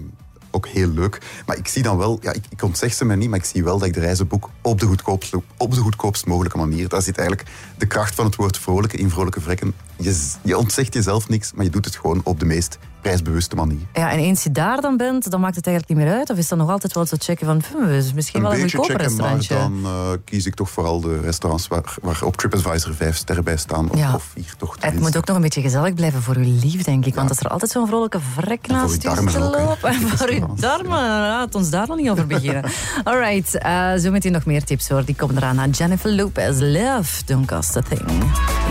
ook 0.56 0.68
heel 0.68 0.88
leuk. 0.88 1.22
Maar 1.46 1.58
ik 1.58 1.68
zie 1.68 1.84
dan 1.84 1.98
wel, 1.98 2.20
ja, 2.22 2.32
ik, 2.32 2.44
ik 2.50 2.62
ontzeg 2.62 2.94
ze 2.94 3.06
me 3.06 3.15
niet, 3.15 3.30
maar 3.30 3.39
ik 3.39 3.46
zie 3.46 3.63
wel 3.63 3.78
dat 3.78 3.88
ik 3.88 3.94
de 3.94 4.00
reizen 4.00 4.28
boek 4.28 4.50
op 4.62 4.80
de, 4.80 4.86
goedkoopst, 4.86 5.34
op 5.58 5.74
de 5.74 5.80
goedkoopst 5.80 6.26
mogelijke 6.26 6.58
manier. 6.58 6.89
Daar 6.89 7.02
zit 7.02 7.18
eigenlijk 7.18 7.50
de 7.78 7.86
kracht 7.86 8.15
van 8.15 8.26
het 8.26 8.36
woord 8.36 8.58
vrolijke 8.58 8.98
in 8.98 9.10
vrolijke 9.10 9.41
vrekken. 9.41 9.74
Je, 9.98 10.32
je 10.41 10.58
ontzegt 10.58 10.94
jezelf 10.94 11.30
niks, 11.30 11.54
maar 11.54 11.65
je 11.65 11.72
doet 11.72 11.86
het 11.86 11.96
gewoon 11.96 12.22
op 12.24 12.39
de 12.39 12.46
meest 12.46 12.78
prijsbewuste 13.10 13.56
manier. 13.56 13.80
Ja, 13.94 14.12
en 14.12 14.20
eens 14.20 14.44
je 14.44 14.52
daar 14.52 14.82
dan 14.82 14.98
bent, 14.98 15.32
dan 15.32 15.39
maakt 15.39 15.56
het 15.56 15.68
eigenlijk 15.68 15.98
niet 15.98 16.08
meer 16.08 16.18
uit? 16.18 16.30
Of 16.30 16.38
is 16.38 16.48
dat 16.48 16.58
nog 16.58 16.70
altijd 16.70 16.94
wel 16.94 17.06
zo 17.06 17.15
checken 17.20 17.46
van, 17.46 17.62
hm, 17.72 17.89
is 17.89 18.13
misschien 18.13 18.41
wel 18.41 18.54
een 18.54 18.62
beetje 18.62 18.78
goedkoop 18.78 18.98
maar 18.98 19.08
restaurantje? 19.08 19.56
dan 19.56 19.82
eh, 19.86 19.91
kies 20.26 20.46
ik 20.46 20.54
toch 20.56 20.70
vooral 20.70 21.00
de 21.02 21.20
restaurants 21.20 21.68
waar, 21.68 21.96
waar 22.02 22.20
op 22.24 22.36
TripAdvisor 22.38 22.96
vijf 22.96 23.15
sterren 23.15 23.44
bij 23.44 23.58
staan. 23.58 23.89
Of, 23.91 23.98
Ja. 23.98 24.13
of 24.13 24.24
vier 24.34 24.54
toch 24.58 24.76
Het 24.80 25.00
moet 25.00 25.18
ook 25.18 25.26
nog 25.26 25.36
een 25.36 25.41
beetje 25.41 25.62
gezellig 25.62 25.94
blijven 25.94 26.22
voor 26.22 26.36
uw 26.36 26.60
lief, 26.62 26.84
denk 26.84 27.06
ik. 27.06 27.16
Want 27.16 27.30
als 27.30 27.39
er 27.39 27.47
altijd 27.47 27.72
zo'n 27.72 27.88
vrolijke 27.88 28.20
vrek 28.34 28.68
naast 28.68 29.03
uw 29.03 29.12
u 29.12 29.16
darmen 29.16 29.43
ook, 29.43 29.56
hè. 29.56 29.64
loopt. 29.64 29.84
En 29.84 29.93
voor 30.18 30.30
uw 30.30 30.56
darmen. 30.56 30.99
Laat 30.99 31.56
ons 31.56 31.70
daar 31.70 31.88
nog 31.88 31.97
niet 31.97 32.10
over 32.10 32.28
beginnen. 32.28 32.64
Alright, 33.03 33.58
eh 33.58 33.93
zo 33.95 34.12
meteen 34.12 34.32
nog 34.32 34.45
meer 34.45 34.64
tips 34.64 34.89
hoor. 34.89 35.06
Die 35.06 35.16
komen 35.16 35.38
eraan 35.38 35.60
aan 35.60 35.70
Jennifer 35.70 36.12
Lopez. 36.12 36.60
Love 36.60 37.26
don't 37.26 37.47
cost 37.47 37.78
a 37.78 37.82
thing. 37.82 38.24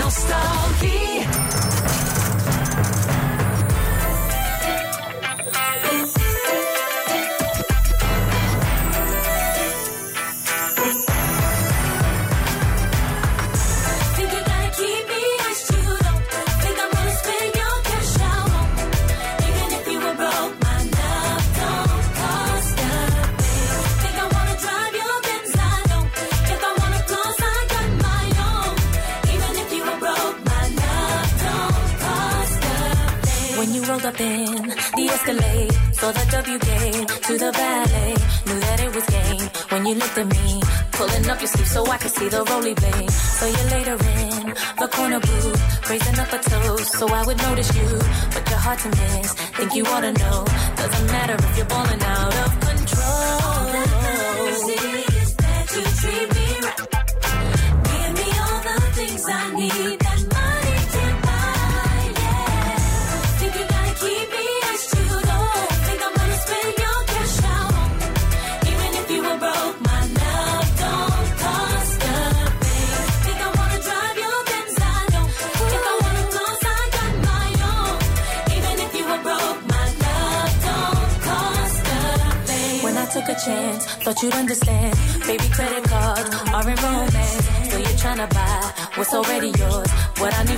Nostalgie. 0.02 1.13
Rolled 33.94 34.06
up 34.06 34.20
in 34.20 34.54
the 34.96 35.06
Escalade, 35.14 35.72
saw 35.92 36.10
the 36.10 36.26
W 36.32 36.58
to 36.58 37.32
the 37.38 37.50
ballet, 37.52 38.14
knew 38.46 38.60
that 38.66 38.80
it 38.80 38.90
was 38.94 39.04
game. 39.06 39.46
When 39.70 39.86
you 39.86 39.94
looked 39.94 40.18
at 40.18 40.26
me, 40.26 40.60
pulling 40.92 41.30
up 41.30 41.38
your 41.40 41.50
sleeve 41.54 41.68
so 41.68 41.86
I 41.86 41.98
could 41.98 42.10
see 42.10 42.28
the 42.28 42.42
roly 42.50 42.74
blade. 42.74 43.10
So 43.38 43.46
you 43.46 43.62
later 43.76 43.96
in 44.18 44.46
the 44.82 44.88
corner 44.96 45.20
booth, 45.20 45.90
raising 45.90 46.18
up 46.18 46.32
a 46.32 46.38
toast 46.38 46.92
so 46.98 47.06
I 47.08 47.22
would 47.26 47.38
notice 47.38 47.70
you, 47.76 47.88
but 48.34 48.42
you're 48.50 48.64
hard 48.66 48.78
to 48.80 48.88
miss. 48.88 49.32
Think 49.58 49.74
you 49.76 49.84
ought 49.86 50.04
to 50.08 50.12
know, 50.12 50.44
doesn't 50.80 51.06
matter 51.16 51.36
if 51.38 51.56
you're 51.56 51.66
balling 51.66 52.02
out 52.02 52.34
of 52.44 52.73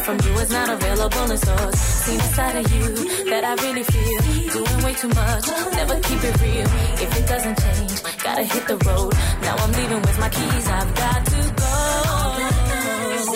from 0.06 0.20
you 0.20 0.38
is 0.38 0.50
not 0.50 0.68
available 0.68 1.30
in 1.32 1.36
stores. 1.36 1.78
Seen 2.04 2.20
a 2.20 2.28
side 2.36 2.56
of 2.62 2.66
you 2.74 2.86
that 3.30 3.42
I 3.42 3.54
really 3.64 3.82
feel. 3.82 4.20
Doing 4.56 4.84
way 4.84 4.94
too 4.94 5.08
much, 5.08 5.44
never 5.80 5.98
keep 6.08 6.22
it 6.22 6.36
real. 6.42 6.68
If 7.04 7.10
it 7.18 7.26
doesn't 7.26 7.56
change, 7.64 7.96
gotta 8.22 8.44
hit 8.44 8.64
the 8.68 8.78
road. 8.86 9.12
Now 9.42 9.56
I'm 9.62 9.72
leaving 9.72 10.02
with 10.06 10.18
my 10.20 10.28
keys, 10.28 10.66
I've 10.78 10.94
got 11.02 11.20
to 11.32 11.40
go. 11.62 11.72
All 12.14 12.30
that 12.38 12.56
matters 12.70 13.28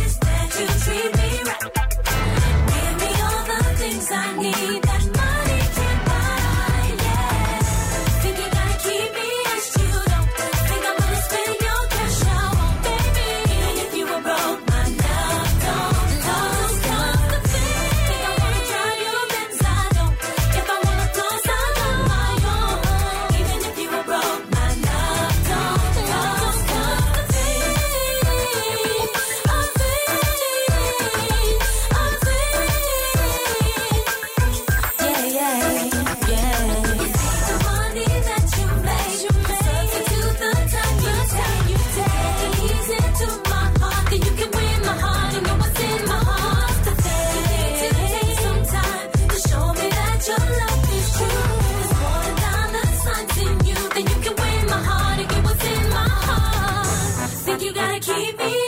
is 0.00 0.18
that 0.26 0.48
you 0.58 0.66
treat 0.84 1.10
me 1.20 1.30
right. 1.50 1.70
Give 2.72 2.94
me 3.02 3.10
all 3.26 3.42
the 3.52 3.60
things 3.80 4.06
I 4.10 4.26
need 4.42 4.83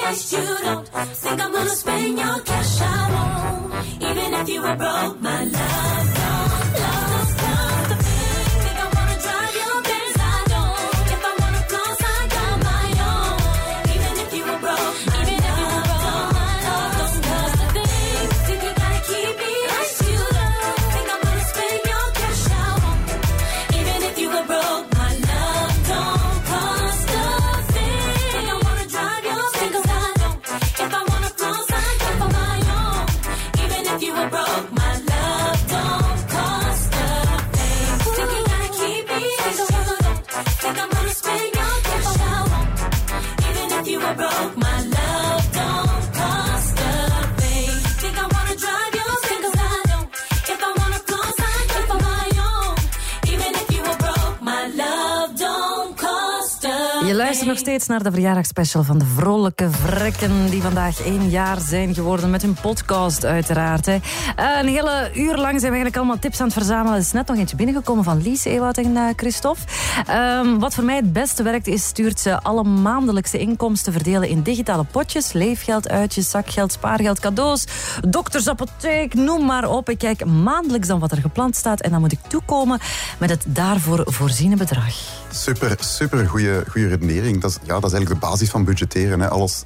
you 0.06 0.38
don't 0.62 0.86
think 0.88 1.40
I'm 1.42 1.52
gonna 1.52 1.68
spend 1.70 2.18
your 2.18 2.40
cash 2.40 2.80
I 2.80 3.10
won't. 3.12 4.02
Even 4.02 4.34
if 4.34 4.48
you 4.48 4.62
were 4.62 4.76
broke, 4.76 5.20
my 5.20 5.44
love 5.44 6.05
nog 57.46 57.58
steeds 57.58 57.86
naar 57.86 58.02
de 58.02 58.10
verjaardagsspecial 58.10 58.84
van 58.84 58.98
de 58.98 59.04
vrolijke 59.04 59.70
vrekken 59.70 60.50
die 60.50 60.62
vandaag 60.62 61.00
één 61.00 61.30
jaar 61.30 61.60
zijn 61.60 61.94
geworden 61.94 62.30
met 62.30 62.42
hun 62.42 62.54
podcast 62.54 63.24
uiteraard. 63.24 63.86
Eh, 63.86 63.96
een 64.36 64.68
hele 64.68 65.10
uur 65.14 65.36
lang 65.36 65.60
zijn 65.60 65.60
we 65.60 65.66
eigenlijk 65.66 65.96
allemaal 65.96 66.18
tips 66.18 66.40
aan 66.40 66.46
het 66.46 66.56
verzamelen. 66.56 66.92
Er 66.92 66.98
is 66.98 67.12
net 67.12 67.26
nog 67.26 67.36
eentje 67.36 67.56
binnengekomen 67.56 68.04
van 68.04 68.22
Lies, 68.22 68.44
Ewout 68.44 68.78
en 68.78 68.96
eh, 68.96 69.02
Christophe. 69.16 69.60
Ehm, 70.06 70.58
wat 70.58 70.74
voor 70.74 70.84
mij 70.84 70.96
het 70.96 71.12
beste 71.12 71.42
werkt 71.42 71.66
is 71.66 71.84
stuurt 71.84 72.20
ze 72.20 72.42
alle 72.42 72.64
maandelijkse 72.64 73.38
inkomsten 73.38 73.92
verdelen 73.92 74.28
in 74.28 74.42
digitale 74.42 74.84
potjes. 74.84 75.32
Leefgeld, 75.32 75.88
uitjes, 75.88 76.30
zakgeld, 76.30 76.72
spaargeld, 76.72 77.20
cadeaus, 77.20 77.64
doktersapotheek, 78.08 79.14
noem 79.14 79.44
maar 79.44 79.68
op. 79.68 79.88
Ik 79.88 79.98
kijk 79.98 80.24
maandelijks 80.24 80.88
dan 80.88 80.98
wat 80.98 81.12
er 81.12 81.20
gepland 81.20 81.56
staat 81.56 81.80
en 81.80 81.90
dan 81.90 82.00
moet 82.00 82.12
ik 82.12 82.20
toekomen 82.28 82.80
met 83.18 83.30
het 83.30 83.44
daarvoor 83.46 84.02
voorziene 84.04 84.56
bedrag. 84.56 84.94
Super, 85.30 85.76
super 85.78 86.28
goede 86.28 86.64
redenering. 86.72 87.35
Dat 87.40 87.50
is, 87.50 87.56
ja, 87.62 87.74
dat 87.74 87.84
is 87.84 87.92
eigenlijk 87.92 88.20
de 88.20 88.26
basis 88.26 88.50
van 88.50 88.64
budgetteren. 88.64 89.20
Hè. 89.20 89.28
Alles 89.28 89.64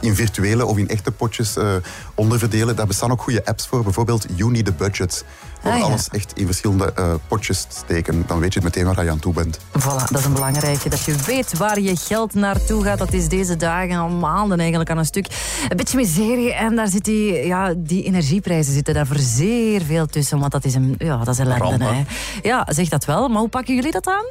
in 0.00 0.14
virtuele 0.14 0.66
of 0.66 0.76
in 0.76 0.88
echte 0.88 1.10
potjes 1.10 1.56
eh, 1.56 1.72
onderverdelen. 2.14 2.76
Daar 2.76 2.86
bestaan 2.86 3.10
ook 3.10 3.22
goede 3.22 3.44
apps 3.44 3.66
voor. 3.66 3.82
Bijvoorbeeld 3.82 4.26
You 4.34 4.50
Need 4.50 4.68
a 4.68 4.72
Budget. 4.72 5.24
Voor 5.62 5.70
Ah, 5.72 5.78
ja. 5.78 5.84
alles 5.84 6.08
echt 6.08 6.32
in 6.38 6.46
verschillende 6.46 6.92
eh, 6.92 7.14
potjes 7.28 7.62
te 7.62 7.76
steken. 7.76 8.24
Dan 8.26 8.38
weet 8.38 8.52
je 8.52 8.60
het 8.60 8.74
meteen 8.74 8.94
waar 8.94 9.04
je 9.04 9.10
aan 9.10 9.18
toe 9.18 9.32
bent. 9.32 9.58
Voilà, 9.58 10.08
dat 10.10 10.18
is 10.18 10.24
een 10.24 10.32
belangrijke. 10.32 10.88
Dat 10.88 11.02
je 11.04 11.14
weet 11.26 11.58
waar 11.58 11.80
je 11.80 11.96
geld 11.96 12.34
naartoe 12.34 12.84
gaat. 12.84 12.98
Dat 12.98 13.12
is 13.12 13.28
deze 13.28 13.56
dagen 13.56 13.96
al 13.96 14.08
maanden 14.08 14.58
eigenlijk 14.58 14.90
aan 14.90 14.98
een 14.98 15.04
stuk. 15.04 15.26
Een 15.68 15.76
beetje 15.76 15.96
miserie. 15.96 16.54
En 16.54 16.76
daar 16.76 16.88
zit 16.88 17.04
die, 17.04 17.32
ja, 17.46 17.74
die 17.76 18.02
energieprijzen 18.04 18.72
zitten 18.72 18.94
daar 18.94 19.06
voor 19.06 19.18
zeer 19.18 19.82
veel 19.82 20.06
tussen. 20.06 20.38
Want 20.38 20.52
dat 20.52 20.64
is 20.64 20.74
een, 20.74 20.94
ja, 20.98 21.16
dat 21.16 21.28
is 21.34 21.38
ellende. 21.38 21.84
Hè. 21.84 22.04
Ja, 22.42 22.66
zeg 22.70 22.88
dat 22.88 23.04
wel. 23.04 23.28
Maar 23.28 23.40
hoe 23.40 23.48
pakken 23.48 23.74
jullie 23.74 23.92
dat 23.92 24.06
aan? 24.06 24.24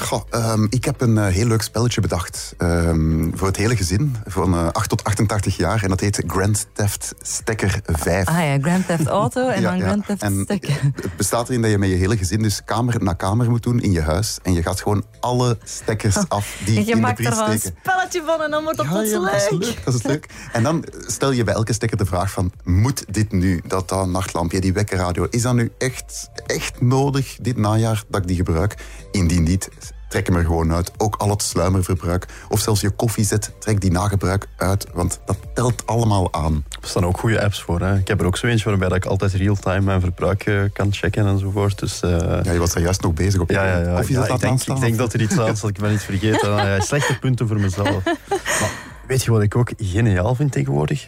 Goh, 0.00 0.22
ehm, 0.30 0.66
ik 0.70 0.84
heb 0.84 1.00
een 1.00 1.18
eh, 1.18 1.26
heel 1.26 1.46
leuk 1.46 1.62
spelletje 1.62 2.00
bedacht. 2.00 2.54
ehm, 2.58 3.30
voor 3.34 3.46
het 3.46 3.56
hele 3.56 3.76
gezin. 3.76 4.16
Van 4.26 4.54
eh 4.54 4.68
8 4.72 4.88
tot 4.88 5.04
88 5.04 5.56
jaar. 5.56 5.82
En 5.82 5.88
dat 5.88 6.00
heet 6.00 6.22
Grand 6.26 6.66
Theft 6.72 7.14
Stekker 7.20 7.80
5. 7.84 8.26
Ah 8.26 8.38
ja, 8.38 8.58
Grand 8.60 8.86
Theft 8.86 9.06
Auto 9.06 9.48
en 9.48 9.60
Ja, 9.62 9.68
dan 9.68 9.78
ja. 9.78 9.84
Grand 9.84 10.06
Theft 10.06 10.22
En 10.22 10.40
Stekken. 10.42 10.74
Het 10.94 11.16
bestaat 11.16 11.48
erin 11.48 11.62
dat 11.62 11.70
je 11.70 11.78
met 11.78 11.88
je 11.88 11.94
hele 11.94 12.16
gezin 12.16 12.42
dus 12.42 12.64
kamer 12.64 13.02
na 13.02 13.12
kamer 13.12 13.50
moet 13.50 13.62
doen 13.62 13.80
in 13.80 13.92
je 13.92 14.00
huis. 14.00 14.38
En 14.42 14.52
je 14.52 14.62
gaat 14.62 14.80
gewoon 14.80 15.04
alle 15.20 15.58
stekkers 15.64 16.16
af 16.28 16.56
die 16.64 16.76
En 16.76 16.84
je 16.84 16.90
in 16.90 16.96
de 16.96 17.02
maakt 17.02 17.24
er 17.24 17.34
van 17.34 17.50
een 17.50 17.58
spelletje 17.60 18.22
van 18.26 18.42
en 18.42 18.50
dan 18.50 18.62
wordt 18.62 18.78
dat 18.78 18.86
Ja, 18.86 19.02
ja, 19.02 19.20
dat 19.20 19.34
is 19.34 19.50
leuk. 19.50 19.64
leuk. 19.64 19.84
Dat 19.84 19.94
is 19.94 20.02
leuk. 20.02 20.26
En 20.52 20.62
dan 20.62 20.84
stel 21.06 21.30
je 21.30 21.44
bij 21.44 21.54
elke 21.54 21.72
stekker 21.72 21.98
de 21.98 22.06
vraag 22.06 22.30
van... 22.30 22.52
Moet 22.64 23.04
dit 23.14 23.32
nu, 23.32 23.62
dat, 23.66 23.88
dat 23.88 24.06
nachtlampje, 24.08 24.60
die 24.60 24.72
wekkerradio... 24.72 25.26
Is 25.30 25.42
dat 25.42 25.54
nu 25.54 25.70
echt, 25.78 26.30
echt 26.46 26.80
nodig, 26.80 27.36
dit 27.40 27.56
najaar, 27.56 28.02
dat 28.08 28.20
ik 28.20 28.26
die 28.26 28.36
gebruik? 28.36 28.74
Indien 29.12 29.42
niet, 29.42 29.68
trek 30.08 30.26
hem 30.26 30.36
er 30.36 30.44
gewoon 30.44 30.72
uit. 30.72 30.90
Ook 30.96 31.16
al 31.16 31.30
het 31.30 31.42
sluimerverbruik. 31.42 32.26
Of 32.48 32.60
zelfs 32.60 32.80
je 32.80 32.90
koffiezet, 32.90 33.52
trek 33.58 33.80
die 33.80 33.90
nagebruik 33.90 34.46
uit. 34.56 34.86
Want 34.92 35.20
dat 35.24 35.36
telt 35.54 35.86
allemaal 35.86 36.32
aan. 36.32 36.64
Er 36.82 36.88
staan 36.88 37.04
ook 37.04 37.18
goede 37.18 37.42
apps 37.42 37.62
voor. 37.62 37.80
Hè. 37.80 37.96
Ik 37.96 38.08
heb 38.08 38.20
er 38.20 38.26
ook 38.26 38.36
zo 38.36 38.46
eentje 38.46 38.68
waarbij 38.68 38.88
dat 38.88 38.96
ik 38.96 39.04
altijd 39.04 39.32
real-time 39.32 39.80
mijn 39.80 40.00
verbruik 40.00 40.46
eh, 40.46 40.60
kan 40.72 40.92
checken 40.92 41.26
enzovoort. 41.26 41.78
Dus, 41.78 42.00
eh, 42.00 42.10
Ja, 42.42 42.52
je 42.52 42.58
was 42.58 42.72
daar 42.72 42.82
juist 42.82 43.02
nog 43.02 43.14
bezig 43.14 43.40
op 43.40 43.50
ja, 43.50 43.66
ja, 43.66 43.78
ja. 43.78 43.96
koffiezet 43.96 44.26
Ja, 44.26 44.34
ik, 44.34 44.40
denk, 44.40 44.82
ik 44.82 44.96
dat 44.96 45.12
er 45.12 45.20
iets 45.20 45.38
aan 45.38 45.56
zat. 45.56 45.70
Ik 45.70 45.78
ben 45.78 45.90
niet 45.90 46.02
vergeten. 46.02 46.50
Ja, 46.50 46.80
slechte 46.80 47.18
punten 47.18 47.48
voor 47.48 47.60
mezelf. 47.60 48.04
Maar 48.28 48.70
weet 49.06 49.24
je 49.24 49.30
wat 49.30 49.42
ik 49.42 49.56
ook 49.56 49.70
geniaal 49.76 50.34
vind 50.34 50.52
tegenwoordig? 50.52 51.04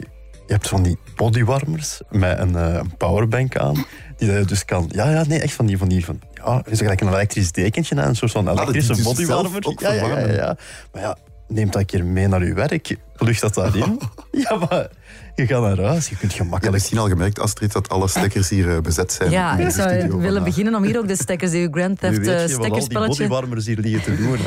Je 0.51 0.57
hebt 0.57 0.69
van 0.69 0.83
die 0.83 0.99
bodywarmers 1.17 2.01
met 2.11 2.39
een 2.39 2.57
eh, 2.57 2.81
powerbank 2.99 3.57
aan. 3.57 3.85
Die 4.17 4.33
je 4.33 4.45
dus 4.45 4.65
kan... 4.65 4.91
Ja, 4.93 5.11
ja, 5.11 5.25
nee, 5.25 5.39
echt 5.41 5.53
van 5.53 5.67
die... 5.67 5.79
Van 5.79 5.89
die 5.89 6.05
van, 6.05 6.21
ja, 6.45 6.63
is 6.67 6.79
gelijk 6.79 7.01
een 7.01 7.09
elektrisch 7.09 7.53
dekentje 7.53 8.01
aan. 8.01 8.09
Een 8.09 8.17
soort 8.17 8.33
van 8.33 8.49
elektrische 8.49 8.95
dus 8.95 9.03
bodywarmer. 9.03 9.75
Ja, 9.79 9.93
ja, 9.93 10.19
ja. 10.19 10.57
Maar 10.93 11.03
ja, 11.03 11.17
neem 11.49 11.71
dat 11.71 11.81
een 11.81 11.87
keer 11.87 12.05
mee 12.05 12.29
naar 12.29 12.45
je 12.45 12.55
werk. 12.55 12.97
Lucht 13.21 13.41
dat 13.41 13.55
daarin. 13.55 14.01
Ja, 14.33 14.57
maar 14.57 14.89
je 15.35 15.47
gaat 15.47 15.63
naar 15.63 15.87
huis. 15.87 16.09
Je 16.09 16.17
kunt 16.17 16.21
Je 16.21 16.27
hebt 16.27 16.33
gemakkelijk... 16.41 16.73
misschien 16.73 16.99
al 16.99 17.09
gemerkt, 17.09 17.39
Astrid, 17.41 17.73
dat 17.73 17.89
alle 17.89 18.09
stekkers 18.09 18.49
hier 18.49 18.75
eh, 18.75 18.81
bezet 18.81 19.13
zijn. 19.13 19.31
Ja, 19.31 19.59
ik 19.59 19.71
zou 19.71 19.89
willen 19.89 20.11
vandaag. 20.23 20.43
beginnen 20.45 20.75
om 20.75 20.83
hier 20.83 20.99
ook 20.99 21.09
de 21.09 21.17
stekkers, 21.25 21.51
die 21.51 21.69
Grand 21.71 22.03
Nu 22.03 22.09
Theft 22.09 22.19
weet 22.19 22.27
eh, 22.37 22.43
je 22.43 22.49
stekkerspelletje. 22.49 23.27
hier 23.65 23.79
liggen 23.79 24.03
te 24.03 24.17
doen. 24.17 24.39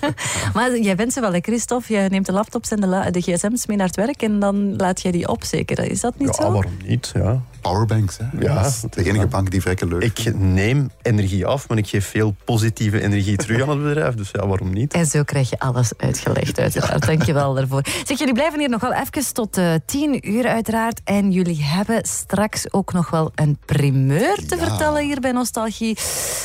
Maar 0.54 0.78
jij 0.78 0.94
bent 0.96 1.12
ze 1.12 1.20
wel, 1.20 1.32
hè, 1.32 1.38
Christophe? 1.40 1.92
Jij 1.92 2.08
neemt 2.08 2.26
de 2.26 2.32
laptops 2.32 2.70
en 2.70 2.80
de, 2.80 2.86
la- 2.86 3.10
de 3.10 3.20
gsm's 3.20 3.66
mee 3.66 3.76
naar 3.76 3.86
het 3.86 3.96
werk 3.96 4.22
en 4.22 4.38
dan 4.40 4.76
laat 4.76 5.02
jij 5.02 5.12
die 5.12 5.28
op, 5.28 5.44
zeker? 5.44 5.90
Is 5.90 6.00
dat 6.00 6.18
niet 6.18 6.36
Ja, 6.38 6.42
zo? 6.44 6.52
waarom 6.52 6.72
niet? 6.84 7.10
Ja. 7.14 7.42
Powerbanks, 7.60 8.16
hè? 8.18 8.24
Ja. 8.46 8.54
Dat 8.62 8.66
is 8.66 8.80
de 8.90 9.04
enige 9.10 9.26
bank 9.26 9.50
die 9.50 9.60
vrekken 9.60 9.88
leuk 9.88 10.02
Ik 10.18 10.34
neem 10.38 10.90
energie 11.02 11.46
af, 11.46 11.68
maar 11.68 11.78
ik 11.78 11.86
geef 11.86 12.06
veel 12.06 12.34
positieve 12.44 13.00
energie 13.02 13.36
terug 13.36 13.62
aan 13.62 13.68
het 13.68 13.82
bedrijf. 13.82 14.14
Dus 14.14 14.28
ja, 14.32 14.46
waarom 14.46 14.72
niet? 14.72 14.92
En 14.94 15.06
zo 15.06 15.22
krijg 15.22 15.50
je 15.50 15.58
alles 15.58 15.90
uitgelegd, 15.96 16.58
uiteraard. 16.60 17.06
Dank 17.06 17.22
je 17.22 17.32
wel 17.32 17.54
daarvoor. 17.54 17.82
Zeg, 18.06 18.15
jullie 18.18 18.34
blijven 18.34 18.58
hier 18.58 18.68
nog 18.68 18.80
wel 18.80 18.92
even 18.92 19.32
tot 19.32 19.56
eh, 19.56 19.74
tien 19.86 20.30
uur, 20.30 20.46
uiteraard. 20.46 21.00
En 21.04 21.30
jullie 21.30 21.62
hebben 21.62 22.00
straks 22.02 22.72
ook 22.72 22.92
nog 22.92 23.10
wel 23.10 23.32
een 23.34 23.58
primeur 23.64 24.46
te 24.46 24.58
vertellen 24.58 25.04
hier 25.04 25.20
bij 25.20 25.32
Nostalgie. 25.32 25.94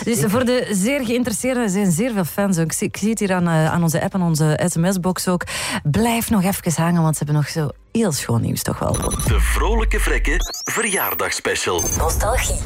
Dus 0.03 0.23
voor 0.25 0.45
de 0.45 0.67
zeer 0.71 1.05
geïnteresseerden, 1.05 1.63
er 1.63 1.69
zijn 1.69 1.91
zeer 1.91 2.13
veel 2.13 2.25
fans. 2.25 2.57
Ik 2.57 2.71
zie, 2.71 2.87
ik 2.87 2.97
zie 2.97 3.09
het 3.09 3.19
hier 3.19 3.33
aan, 3.33 3.47
eh, 3.47 3.71
aan 3.71 3.83
onze 3.83 4.01
app 4.01 4.13
en 4.13 4.21
onze 4.21 4.59
sms-box 4.65 5.27
ook. 5.27 5.43
Blijf 5.83 6.29
nog 6.29 6.43
even 6.43 6.83
hangen, 6.83 7.01
want 7.01 7.17
ze 7.17 7.23
hebben 7.23 7.41
nog 7.41 7.51
zo 7.51 7.69
heel 7.91 8.11
schoon 8.11 8.41
nieuws 8.41 8.63
toch 8.63 8.79
wel. 8.79 8.91
De 8.91 9.39
Vrolijke 9.39 9.99
Vrekken 9.99 10.37
verjaardagsspecial. 10.63 11.81
Nostalgie. 11.97 12.59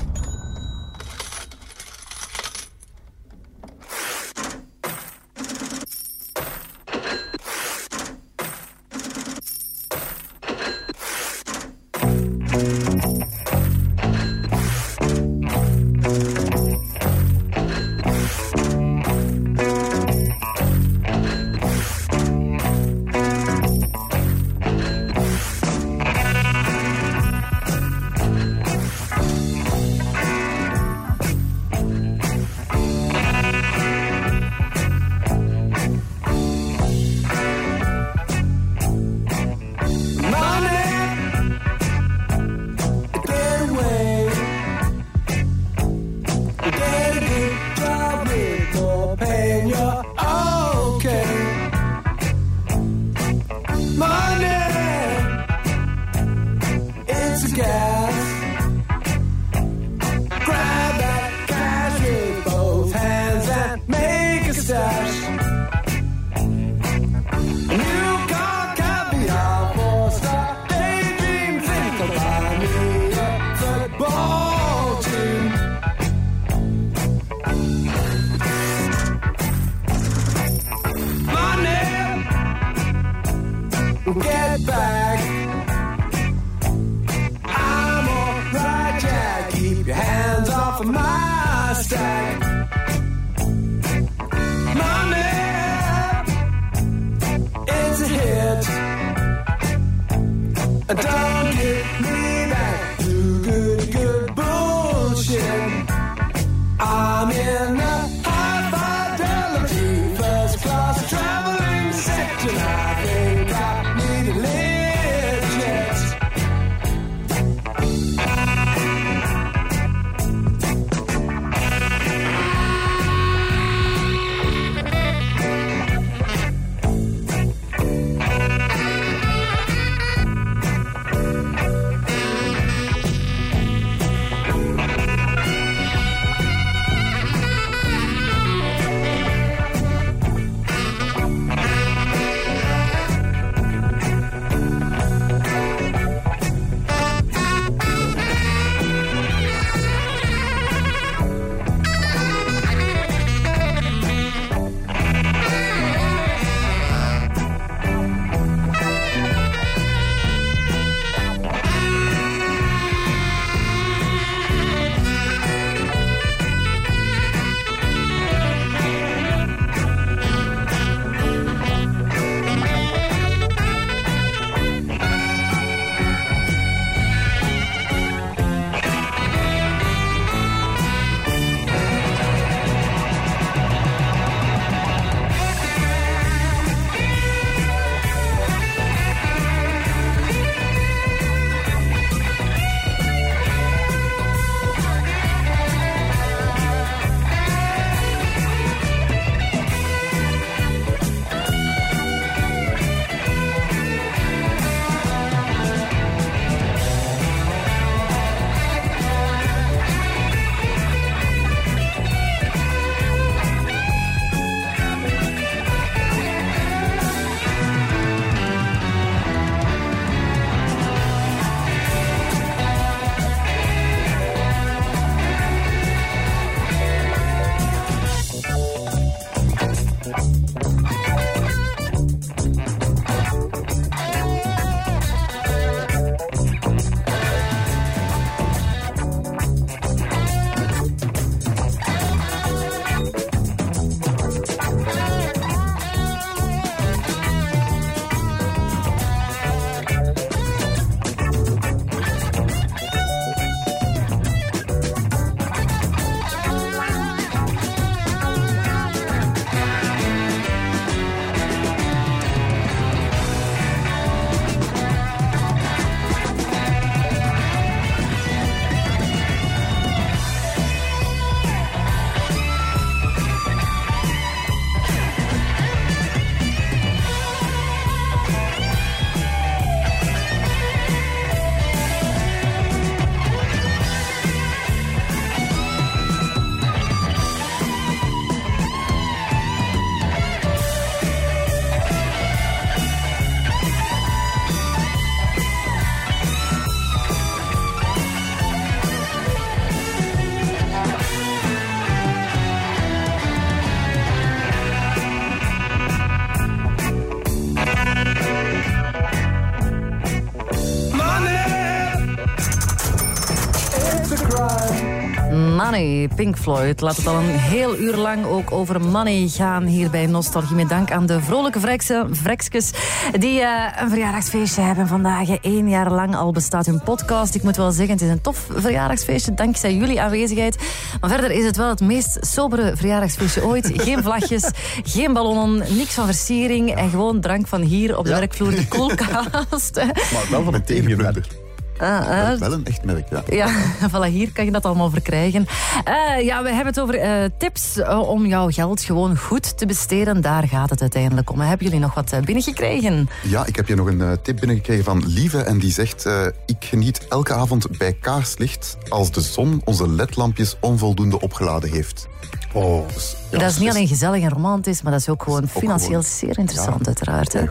Money, 315.76 316.10
Pink 316.16 316.38
Floyd. 316.38 316.82
Laat 316.82 316.96
het 316.96 317.08
al 317.08 317.16
een 317.16 317.40
heel 317.40 317.78
uur 317.78 317.96
lang 317.96 318.26
ook 318.26 318.52
over 318.52 318.82
money 318.82 319.28
gaan 319.28 319.64
hier 319.64 319.90
bij 319.90 320.06
Nostalgie. 320.06 320.56
Met 320.56 320.70
dank 320.70 320.92
aan 320.92 321.06
de 321.06 321.22
vrolijke 321.22 321.60
vrekse, 321.60 322.08
vrekskes 322.12 322.72
die 323.20 323.42
eh, 323.42 323.82
een 323.82 323.90
verjaardagsfeestje 323.90 324.62
hebben 324.62 324.88
vandaag. 324.88 325.28
Eén 325.42 325.70
jaar 325.70 325.92
lang 325.92 326.16
al 326.16 326.32
bestaat 326.32 326.66
hun 326.66 326.82
podcast. 326.84 327.36
Ik 327.36 327.44
moet 327.44 327.56
wel 327.56 327.72
zeggen, 327.72 327.94
het 327.94 328.04
is 328.04 328.10
een 328.10 328.22
tof 328.22 328.48
verjaardagsfeestje 328.56 329.34
dankzij 329.34 329.76
jullie 329.76 330.02
aanwezigheid. 330.02 330.58
Maar 331.02 331.10
verder 331.10 331.32
is 331.32 331.46
het 331.46 331.58
wel 331.58 331.70
het 331.70 331.82
meest 331.82 332.18
sobere 332.22 332.76
verjaardagsfeestje 332.76 333.46
ooit. 333.46 333.72
Geen 333.76 334.04
vlagjes, 334.08 334.50
geen 334.84 335.14
ballonnen, 335.14 335.76
niks 335.76 335.94
van 335.94 336.06
versiering 336.06 336.76
en 336.76 336.90
gewoon 336.90 337.22
drank 337.22 337.48
van 337.48 337.62
hier 337.62 337.98
op 337.98 338.06
de 338.06 338.12
werkvloer, 338.12 338.52
de 338.52 338.68
koelkast. 338.68 339.76
Maar 340.14 340.28
wel 340.30 340.44
van 340.44 340.54
een 340.54 340.64
tegenmerk. 340.64 341.45
Ah, 341.78 342.32
ah, 342.32 342.40
Wel 342.40 342.54
een 342.54 342.66
echt 342.66 342.84
merk, 342.84 343.10
ja. 343.10 343.24
ja, 343.30 343.50
voilà, 343.92 344.12
hier 344.12 344.32
kan 344.32 344.46
je 344.46 344.52
dat 344.52 344.66
allemaal 344.66 344.90
verkrijgen. 344.90 345.48
Eh, 345.84 346.26
ja, 346.26 346.44
we 346.44 346.48
hebben 346.48 346.66
het 346.66 346.80
over 346.80 346.96
eh, 347.00 347.24
tips 347.38 347.78
eh, 347.78 348.00
om 348.10 348.26
jouw 348.26 348.50
geld 348.52 348.82
gewoon 348.82 349.18
goed 349.18 349.58
te 349.58 349.66
besteden. 349.66 350.22
Daar 350.22 350.48
gaat 350.48 350.70
het 350.70 350.82
uiteindelijk 350.82 351.32
om. 351.32 351.40
Hebben 351.40 351.66
jullie 351.66 351.82
nog 351.82 351.94
wat 351.94 352.12
eh, 352.12 352.20
binnengekregen? 352.20 353.10
Ja, 353.24 353.46
ik 353.46 353.56
heb 353.56 353.68
hier 353.68 353.76
nog 353.76 353.88
een 353.88 354.02
eh, 354.02 354.12
tip 354.22 354.40
binnengekregen 354.40 354.84
van 354.84 355.04
Lieve. 355.08 355.42
En 355.42 355.60
die 355.60 355.72
zegt, 355.72 356.06
eh, 356.06 356.26
ik 356.46 356.56
geniet 356.60 357.08
elke 357.10 357.34
avond 357.34 357.78
bij 357.78 357.94
kaarslicht 357.94 358.78
als 358.90 359.12
de 359.12 359.22
zon 359.22 359.62
onze 359.64 359.90
ledlampjes 359.90 360.56
onvoldoende 360.60 361.22
opgeladen 361.22 361.72
heeft. 361.72 362.08
Oh. 362.54 362.88
dat 363.30 363.42
is 363.42 363.58
niet 363.58 363.70
alleen 363.70 363.88
gezellig 363.88 364.24
en 364.24 364.30
romantisch, 364.30 364.82
maar 364.82 364.92
dat 364.92 365.02
is 365.02 365.10
ook 365.10 365.24
gewoon 365.24 365.44
ook 365.44 365.50
financieel 365.50 365.90
gewoon- 365.90 366.04
zeer 366.04 366.38
interessant, 366.40 366.88
uiteraard. 366.88 367.34
Hè? 367.34 367.40
Ja, 367.40 367.48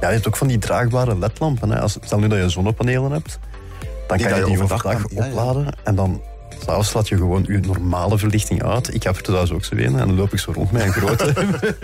je 0.00 0.06
hebt 0.06 0.26
ook 0.26 0.36
van 0.36 0.46
die 0.46 0.58
draagbare 0.58 1.18
ledlampen. 1.18 1.70
Hè. 1.70 1.80
Als, 1.80 1.96
stel 2.00 2.18
nu 2.18 2.28
dat 2.28 2.38
je 2.38 2.48
zonnepanelen 2.48 3.10
hebt, 3.12 3.38
dan 4.18 4.18
Die 4.18 4.26
kan 4.28 4.38
je 4.38 4.44
die 4.54 4.62
overdag 4.62 5.02
ja, 5.02 5.06
ja. 5.10 5.26
opladen. 5.26 5.66
En 5.84 5.94
dan 5.94 6.22
s'avonds 6.64 6.92
laat 6.92 7.08
je 7.08 7.16
gewoon 7.16 7.44
je 7.46 7.58
normale 7.58 8.18
verlichting 8.18 8.62
uit. 8.62 8.94
Ik 8.94 9.02
heb 9.02 9.16
er 9.16 9.22
thuis 9.22 9.52
ook 9.52 9.64
zo 9.64 9.74
een. 9.74 9.98
En 9.98 10.06
dan 10.06 10.14
loop 10.14 10.32
ik 10.32 10.38
zo 10.38 10.52
rond 10.52 10.72
met 10.72 10.82
een 10.82 10.92
grote. 10.92 11.34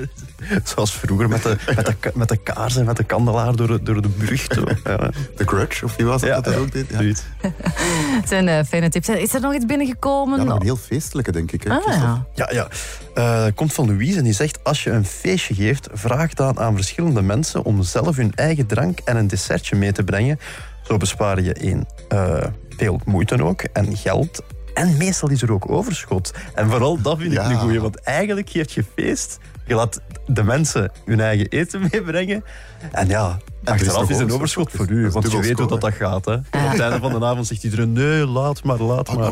Zoals 0.64 0.92
vroeger 0.94 1.28
met 1.28 1.42
de, 1.42 1.56
met 1.76 1.86
de, 1.86 2.10
met 2.14 2.28
de 2.28 2.36
kaars 2.36 2.76
en 2.76 2.84
met 2.84 2.96
de 2.96 3.04
kandelaar 3.04 3.56
door 3.56 3.66
de, 3.66 3.82
door 3.82 4.02
de 4.02 4.08
brug. 4.08 4.46
Ja, 4.84 5.10
The 5.36 5.44
Grudge, 5.46 5.84
of 5.84 5.96
wie 5.96 6.06
was 6.06 6.20
dat 6.20 6.30
Ja, 6.30 6.40
dat 6.40 6.54
ja, 6.54 6.58
ook 6.58 6.72
deed? 6.72 6.90
Ja. 6.90 6.98
Het 8.20 8.28
zijn 8.28 8.48
eh, 8.48 8.64
fijne 8.64 8.88
tips. 8.88 9.08
Is 9.08 9.34
er 9.34 9.40
nog 9.40 9.54
iets 9.54 9.66
binnengekomen? 9.66 10.38
Ja, 10.38 10.44
nog 10.44 10.56
een 10.56 10.62
heel 10.62 10.76
feestelijke, 10.76 11.32
denk 11.32 11.52
ik. 11.52 11.62
Hè, 11.62 11.70
ah, 11.70 11.84
ja. 11.86 12.26
Ja, 12.34 12.50
ja. 12.52 12.68
Eh, 13.14 13.46
komt 13.54 13.72
van 13.72 13.86
Louise 13.86 14.18
en 14.18 14.24
die 14.24 14.32
zegt... 14.32 14.58
Als 14.62 14.84
je 14.84 14.90
een 14.90 15.04
feestje 15.04 15.54
geeft, 15.54 15.88
vraag 15.92 16.34
dan 16.34 16.58
aan 16.58 16.74
verschillende 16.74 17.22
mensen... 17.22 17.64
om 17.64 17.82
zelf 17.82 18.16
hun 18.16 18.32
eigen 18.34 18.66
drank 18.66 18.98
en 19.04 19.16
een 19.16 19.26
dessertje 19.26 19.76
mee 19.76 19.92
te 19.92 20.04
brengen. 20.04 20.38
Zo 20.82 20.96
bespaar 20.96 21.42
je 21.42 21.52
één, 21.52 21.86
eh, 22.08 22.44
veel 22.76 23.00
moeite 23.04 23.42
ook 23.44 23.62
en 23.62 23.96
geld. 23.96 24.42
En 24.74 24.96
meestal 24.96 25.30
is 25.30 25.42
er 25.42 25.52
ook 25.52 25.70
overschot. 25.70 26.32
En 26.54 26.70
vooral 26.70 27.00
dat 27.02 27.18
vind 27.18 27.32
ik 27.32 27.38
Ja. 27.38 27.50
een 27.50 27.56
goeie. 27.58 27.80
Want 27.80 27.96
eigenlijk 28.00 28.50
geeft 28.50 28.72
je 28.72 28.84
feest... 28.94 29.38
Je 29.66 29.74
laat 29.74 30.00
de 30.26 30.42
mensen 30.42 30.90
hun 31.04 31.20
eigen 31.20 31.46
eten 31.48 31.80
meebrengen. 31.92 32.44
En 32.92 33.08
ja, 33.08 33.28
er 33.64 33.74
is 33.74 33.80
achteraf 33.80 34.00
nog 34.00 34.10
is 34.10 34.18
een 34.18 34.32
overschot, 34.32 34.70
voor 34.70 34.88
u. 34.90 35.02
dat 35.02 35.12
Want 35.12 35.30
je 35.32 35.40
weet 35.40 35.58
hoe 35.58 35.66
dat, 35.68 35.80
dat 35.80 35.92
gaat. 35.94 36.24
Hè. 36.24 36.34
Op 36.34 36.42
het 36.50 36.80
einde 36.80 36.98
van 36.98 37.20
de 37.20 37.26
avond 37.26 37.46
zegt 37.46 37.64
iedereen... 37.64 37.92
Nee, 37.92 38.26
laat 38.26 38.62
maar, 38.64 38.78
laat 38.78 39.04
Pak 39.04 39.16
maar. 39.16 39.30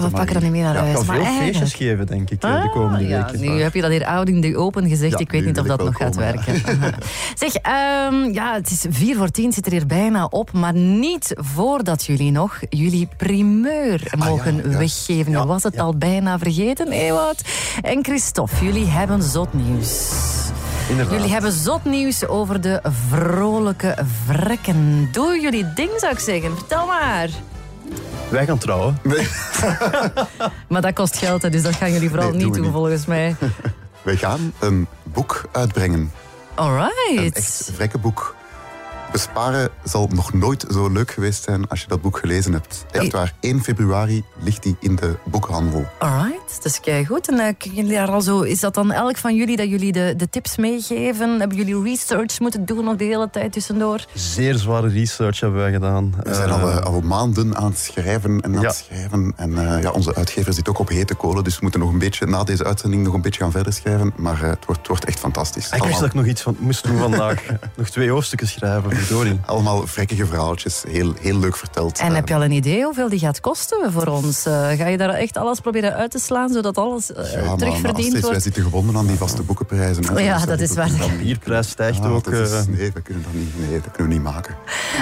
We 0.00 0.08
pakken 0.10 0.32
dat 0.34 0.42
niet 0.42 0.50
meer 0.52 0.62
naar 0.62 0.74
Ja, 0.74 0.80
huis. 0.80 0.90
Ik 0.92 0.96
ga 0.98 1.04
maar 1.04 1.16
veel 1.16 1.24
eigenlijk- 1.24 1.56
feestjes 1.56 1.74
geven, 1.74 2.06
denk 2.06 2.30
ik, 2.30 2.42
eh, 2.42 2.62
de 2.62 2.70
komende 2.70 3.04
Ah, 3.04 3.08
ja, 3.10 3.24
weken. 3.24 3.40
Nu 3.40 3.60
heb 3.62 3.74
je 3.74 3.80
dat 3.80 3.90
hier 3.90 4.04
oud 4.04 4.28
in 4.28 4.40
de 4.40 4.56
open 4.56 4.88
gezegd. 4.88 5.12
Ja, 5.12 5.18
ik 5.18 5.30
weet 5.30 5.44
niet 5.44 5.58
of 5.58 5.66
dat 5.66 5.84
nog 5.84 5.96
gaat 5.96 6.16
werken. 6.16 6.54
zeg, 7.42 7.54
ehm, 7.54 8.32
ja, 8.32 8.54
het 8.54 8.70
is 8.70 8.84
vier 8.90 9.16
voor 9.16 9.30
tien, 9.30 9.52
zit 9.52 9.66
er 9.66 9.72
hier 9.72 9.86
bijna 9.86 10.24
op. 10.24 10.52
Maar 10.52 10.74
niet 10.74 11.32
voordat 11.36 12.04
jullie 12.04 12.30
nog 12.30 12.58
jullie 12.70 13.08
primeur 13.16 14.12
mogen 14.18 14.56
Ah, 14.64 14.72
ja. 14.72 14.78
weggeven. 14.78 15.32
Je 15.32 15.46
was 15.46 15.62
het 15.62 15.78
al 15.78 15.96
bijna 15.96 16.38
vergeten, 16.38 16.88
Ewout. 16.92 17.42
En 17.82 18.04
Christophe, 18.04 18.64
jullie 18.64 18.86
hebben 18.86 19.22
zot 19.22 19.52
nieuws. 19.66 20.08
Inderdaad. 20.88 21.14
Jullie 21.14 21.32
hebben 21.32 21.52
zot 21.52 21.84
nieuws 21.84 22.26
over 22.26 22.60
de 22.60 22.80
vrolijke 23.10 23.96
vrekken. 24.26 25.08
Doe 25.12 25.40
jullie 25.40 25.72
ding, 25.74 25.90
zou 25.96 26.12
ik 26.12 26.18
zeggen. 26.18 26.56
Vertel 26.56 26.86
maar. 26.86 27.28
Wij 28.28 28.46
gaan 28.46 28.58
trouwen. 28.58 28.98
Nee, 29.02 29.28
Maar 30.68 30.80
dat 30.82 30.92
kost 30.94 31.16
geld, 31.16 31.42
hè, 31.42 31.50
dus 31.50 31.62
dat 31.62 31.74
gaan 31.74 31.92
jullie 31.92 32.08
vooral 32.08 32.30
Nee, 32.30 32.44
niet 32.44 32.54
doen 32.54 32.62
niet. 32.62 32.72
volgens 32.72 33.06
mij. 33.06 33.36
wij 34.02 34.16
gaan 34.16 34.52
een 34.58 34.86
boek 35.02 35.44
uitbrengen. 35.52 36.00
Een 36.00 36.10
Alright. 36.54 37.36
echt 37.36 37.70
vrekkenboek. 37.74 38.34
Besparen 39.12 39.68
zal 39.84 40.08
nog 40.14 40.32
nooit 40.32 40.64
zo 40.70 40.88
leuk 40.88 41.10
geweest 41.10 41.42
zijn 41.42 41.68
als 41.68 41.80
je 41.80 41.86
dat 41.88 42.00
boek 42.00 42.18
gelezen 42.18 42.52
hebt. 42.52 42.84
Echt 42.90 43.12
waar, 43.12 43.34
1 43.40 43.62
februari 43.62 44.24
ligt 44.40 44.62
die 44.62 44.76
in 44.80 44.96
de 44.96 45.14
boekhandel. 45.24 45.86
Alright, 45.98 46.54
dat 46.56 46.64
is 46.64 46.80
kei 46.80 47.06
goed. 47.06 47.28
En 47.30 47.56
kunnen 47.56 47.78
jullie 47.78 47.92
daar 47.94 48.08
al 48.10 48.20
zo, 48.20 48.40
is 48.40 48.60
dat 48.60 48.74
dan 48.74 48.92
elk 48.92 49.16
van 49.16 49.34
jullie 49.34 49.56
dat 49.56 49.68
jullie 49.68 49.92
de, 49.92 50.14
de 50.16 50.28
tips 50.28 50.56
meegeven? 50.56 51.38
Hebben 51.38 51.56
jullie 51.56 51.82
research 51.82 52.40
moeten 52.40 52.64
doen 52.66 52.84
nog 52.84 52.96
de 52.96 53.04
hele 53.04 53.30
tijd 53.30 53.52
tussendoor? 53.52 54.04
Zeer 54.14 54.54
zware 54.54 54.88
research 54.88 55.40
hebben 55.40 55.58
wij 55.60 55.72
gedaan. 55.72 56.14
We 56.22 56.34
zijn 56.34 56.50
al, 56.50 56.68
Eh, 56.68 56.76
eh, 56.76 56.82
al 56.84 57.00
maanden 57.00 57.56
aan 57.56 57.70
het 57.70 57.78
schrijven 57.78 58.40
en 58.40 58.54
aan 58.56 58.60
Ja. 58.60 58.66
het 58.66 58.76
schrijven. 58.76 59.32
En 59.36 59.58
eh, 59.74 59.82
ja, 59.82 59.90
onze 59.90 60.14
uitgever 60.14 60.52
zit 60.52 60.68
ook 60.68 60.78
op 60.78 60.88
hete 60.88 61.14
kolen, 61.14 61.44
dus 61.44 61.54
we 61.54 61.58
moeten 61.62 61.80
nog 61.80 61.90
een 61.90 61.98
beetje, 61.98 62.26
na 62.26 62.44
deze 62.44 62.64
uitzending 62.64 63.04
nog 63.04 63.14
een 63.14 63.22
beetje 63.22 63.40
gaan 63.40 63.50
verder 63.50 63.72
schrijven. 63.72 64.12
Maar 64.16 64.40
het, 64.40 64.64
wordt, 64.64 64.80
het 64.80 64.88
wordt 64.88 65.04
echt 65.04 65.18
fantastisch. 65.18 65.70
ik 65.70 65.82
wist 65.82 65.98
dat 65.98 66.08
ik 66.08 66.14
nog 66.14 66.26
iets 66.26 66.42
van 66.42 66.56
moest 66.58 66.84
doen 66.86 66.98
vandaag. 66.98 67.42
nog 67.76 67.88
twee 67.88 68.10
hoofdstukken 68.10 68.48
schrijven, 68.48 68.90
verdorie. 68.98 69.40
allemaal 69.46 69.86
vrekkige 69.86 70.26
verhaaltjes, 70.26 70.84
heel, 70.88 71.14
heel 71.20 71.38
leuk 71.38 71.56
verteld. 71.56 71.98
En 71.98 72.08
Eh, 72.08 72.14
heb 72.14 72.28
je 72.28 72.34
al 72.34 72.44
een 72.44 72.52
idee 72.52 72.84
hoeveel 72.84 73.08
die 73.08 73.18
gaat 73.18 73.40
kosten 73.40 73.92
voor 73.92 74.06
ons? 74.06 74.46
Eh, 74.46 74.68
ga 74.70 74.86
je 74.86 74.96
daar 74.98 75.08
echt 75.10 75.36
alles 75.36 75.60
proberen 75.60 75.94
uit 75.94 76.10
te 76.10 76.18
slaan, 76.18 76.52
zodat 76.52 76.78
alles 76.78 77.12
eh, 77.12 77.32
ja, 77.32 77.38
maar- 77.38 77.46
maar 77.46 77.56
terugverdiend 77.56 77.96
Astrid, 77.96 78.12
wij 78.12 78.22
wordt? 78.22 78.42
zitten 78.42 78.62
gebonden 78.62 78.96
aan 78.96 79.06
die 79.06 79.16
vaste 79.16 79.42
boekenprijzen. 79.42 80.04
hè. 80.14 80.20
Ja, 80.20 80.46
dat 80.46 80.60
is 80.60 80.74
waar. 80.74 80.88
we 80.90 81.06
niet- 81.10 81.18
Bierprijs 81.18 81.68
stijgt 81.68 82.00
Ah, 82.00 82.12
ook. 82.14 82.24
dat 82.24 82.32
is- 82.34 82.52
eh, 82.52 82.60
nee, 82.68 82.92
dat 82.92 83.02
kunnen, 83.02 83.24
we 83.32 83.38
niet, 83.38 83.68
nee, 83.70 83.80
dat 83.80 83.90
kunnen 83.92 84.08
we 84.08 84.14
niet 84.22 84.32
maken. 84.32 84.54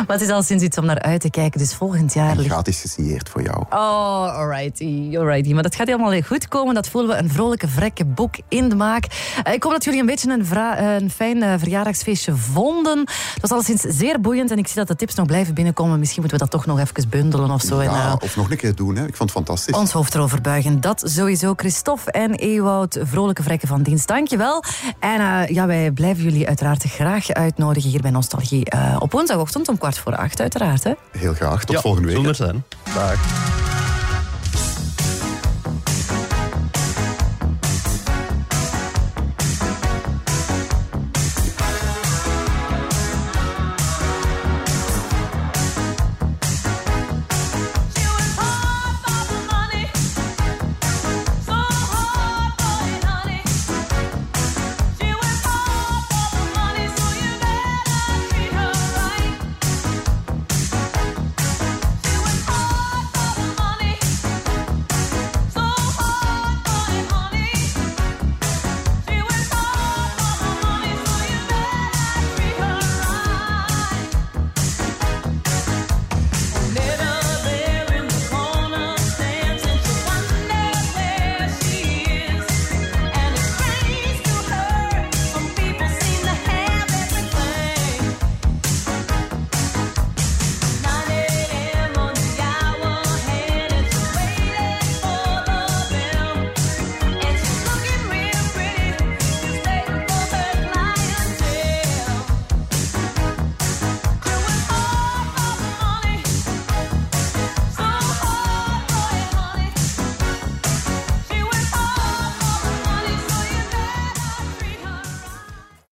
Maar 0.07 0.17
het 0.19 0.21
is 0.21 0.31
al 0.31 0.43
sinds 0.43 0.65
iets 0.65 0.79
om 0.79 0.85
naar 0.85 1.01
uit 1.03 1.21
te 1.21 1.31
kijken, 1.31 1.59
dus 1.61 1.75
volgend 1.75 2.15
jaar 2.15 2.31
En 2.31 2.37
ligt 2.37 2.49
gratis 2.51 2.81
gesigneerd 2.81 3.29
voor 3.29 3.43
jou. 3.43 3.65
Oh, 3.71 4.39
alrighty, 4.39 5.17
alrighty. 5.19 5.53
Maar 5.53 5.63
dat 5.63 5.75
gaat 5.75 5.87
helemaal 5.87 6.21
goed 6.23 6.49
komen. 6.49 6.75
Dat 6.75 6.89
voelen 6.89 7.11
we 7.17 7.23
een 7.23 7.31
vrolijke, 7.31 7.69
vrekke 7.69 8.05
boek 8.05 8.35
in 8.49 8.69
de 8.69 8.75
maak. 8.75 9.05
Eh, 9.45 9.53
Ik 9.55 9.63
hoop 9.63 9.73
dat 9.73 9.85
jullie 9.85 10.01
een 10.01 10.07
beetje 10.07 10.31
een, 10.31 10.47
eh, 10.51 10.95
een 11.01 11.11
fijn 11.11 11.43
eh, 11.43 11.55
verjaardagsfeestje 11.59 12.37
vonden. 12.37 12.99
Het 12.99 13.41
was 13.41 13.51
alleszins 13.51 13.83
zeer 13.89 14.21
boeiend 14.21 14.51
en 14.51 14.59
ik 14.59 14.67
zie 14.67 14.77
dat 14.77 14.89
de 14.89 14.97
tips 14.97 15.15
nog 15.15 15.27
blijven 15.27 15.55
binnenkomen. 15.55 15.99
Misschien 15.99 16.21
moeten 16.21 16.39
we 16.39 16.45
dat 16.45 16.55
toch 16.61 16.67
nog 16.67 16.79
even 16.79 17.09
bundelen 17.09 17.51
of 17.51 17.63
zo. 17.63 17.79
en, 17.79 17.85
Ja, 17.91 18.07
eh, 18.09 18.15
of 18.19 18.37
nog 18.37 18.51
een 18.51 18.57
keer 18.57 18.75
doen. 18.75 18.97
Hè. 18.97 19.07
Ik 19.07 19.17
vond 19.17 19.31
het 19.31 19.39
fantastisch. 19.39 19.75
ons 19.75 19.93
hoofd 19.93 20.15
erover 20.15 20.41
buigen. 20.41 20.81
Dat 20.81 21.03
sowieso. 21.07 21.53
Christophe 21.57 22.11
en 22.11 22.35
Ewout, 22.35 22.99
vrolijke 23.03 23.43
vrekken 23.43 23.69
van 23.69 23.83
dienst. 23.83 24.09
Dankjewel. 24.09 24.63
En 24.99 25.21
eh, 25.21 25.49
ja, 25.55 25.67
wij 25.67 25.91
blijven 25.91 26.23
jullie 26.25 26.47
uiteraard 26.47 26.83
graag 26.83 27.29
uitnodigen 27.31 27.91
hier 27.91 28.01
bij 28.01 28.11
Nostalgie. 28.11 28.65
eh, 28.65 28.97
op 28.99 29.13
woensdagochtend 29.13 29.69
om 29.69 29.79
kwart 29.79 29.99
voor 29.99 30.17
acht, 30.17 30.41
uiteraard. 30.41 30.85
Hè? 30.85 30.93
Heel 31.19 31.35
graag. 31.35 31.65
Tot 31.65 31.75
ja, 31.75 31.81
volgende 31.81 32.07
week. 32.09 32.17
zullen 32.17 32.31
er 32.31 32.37
zijn. 32.37 32.65
Dag. 32.95 33.66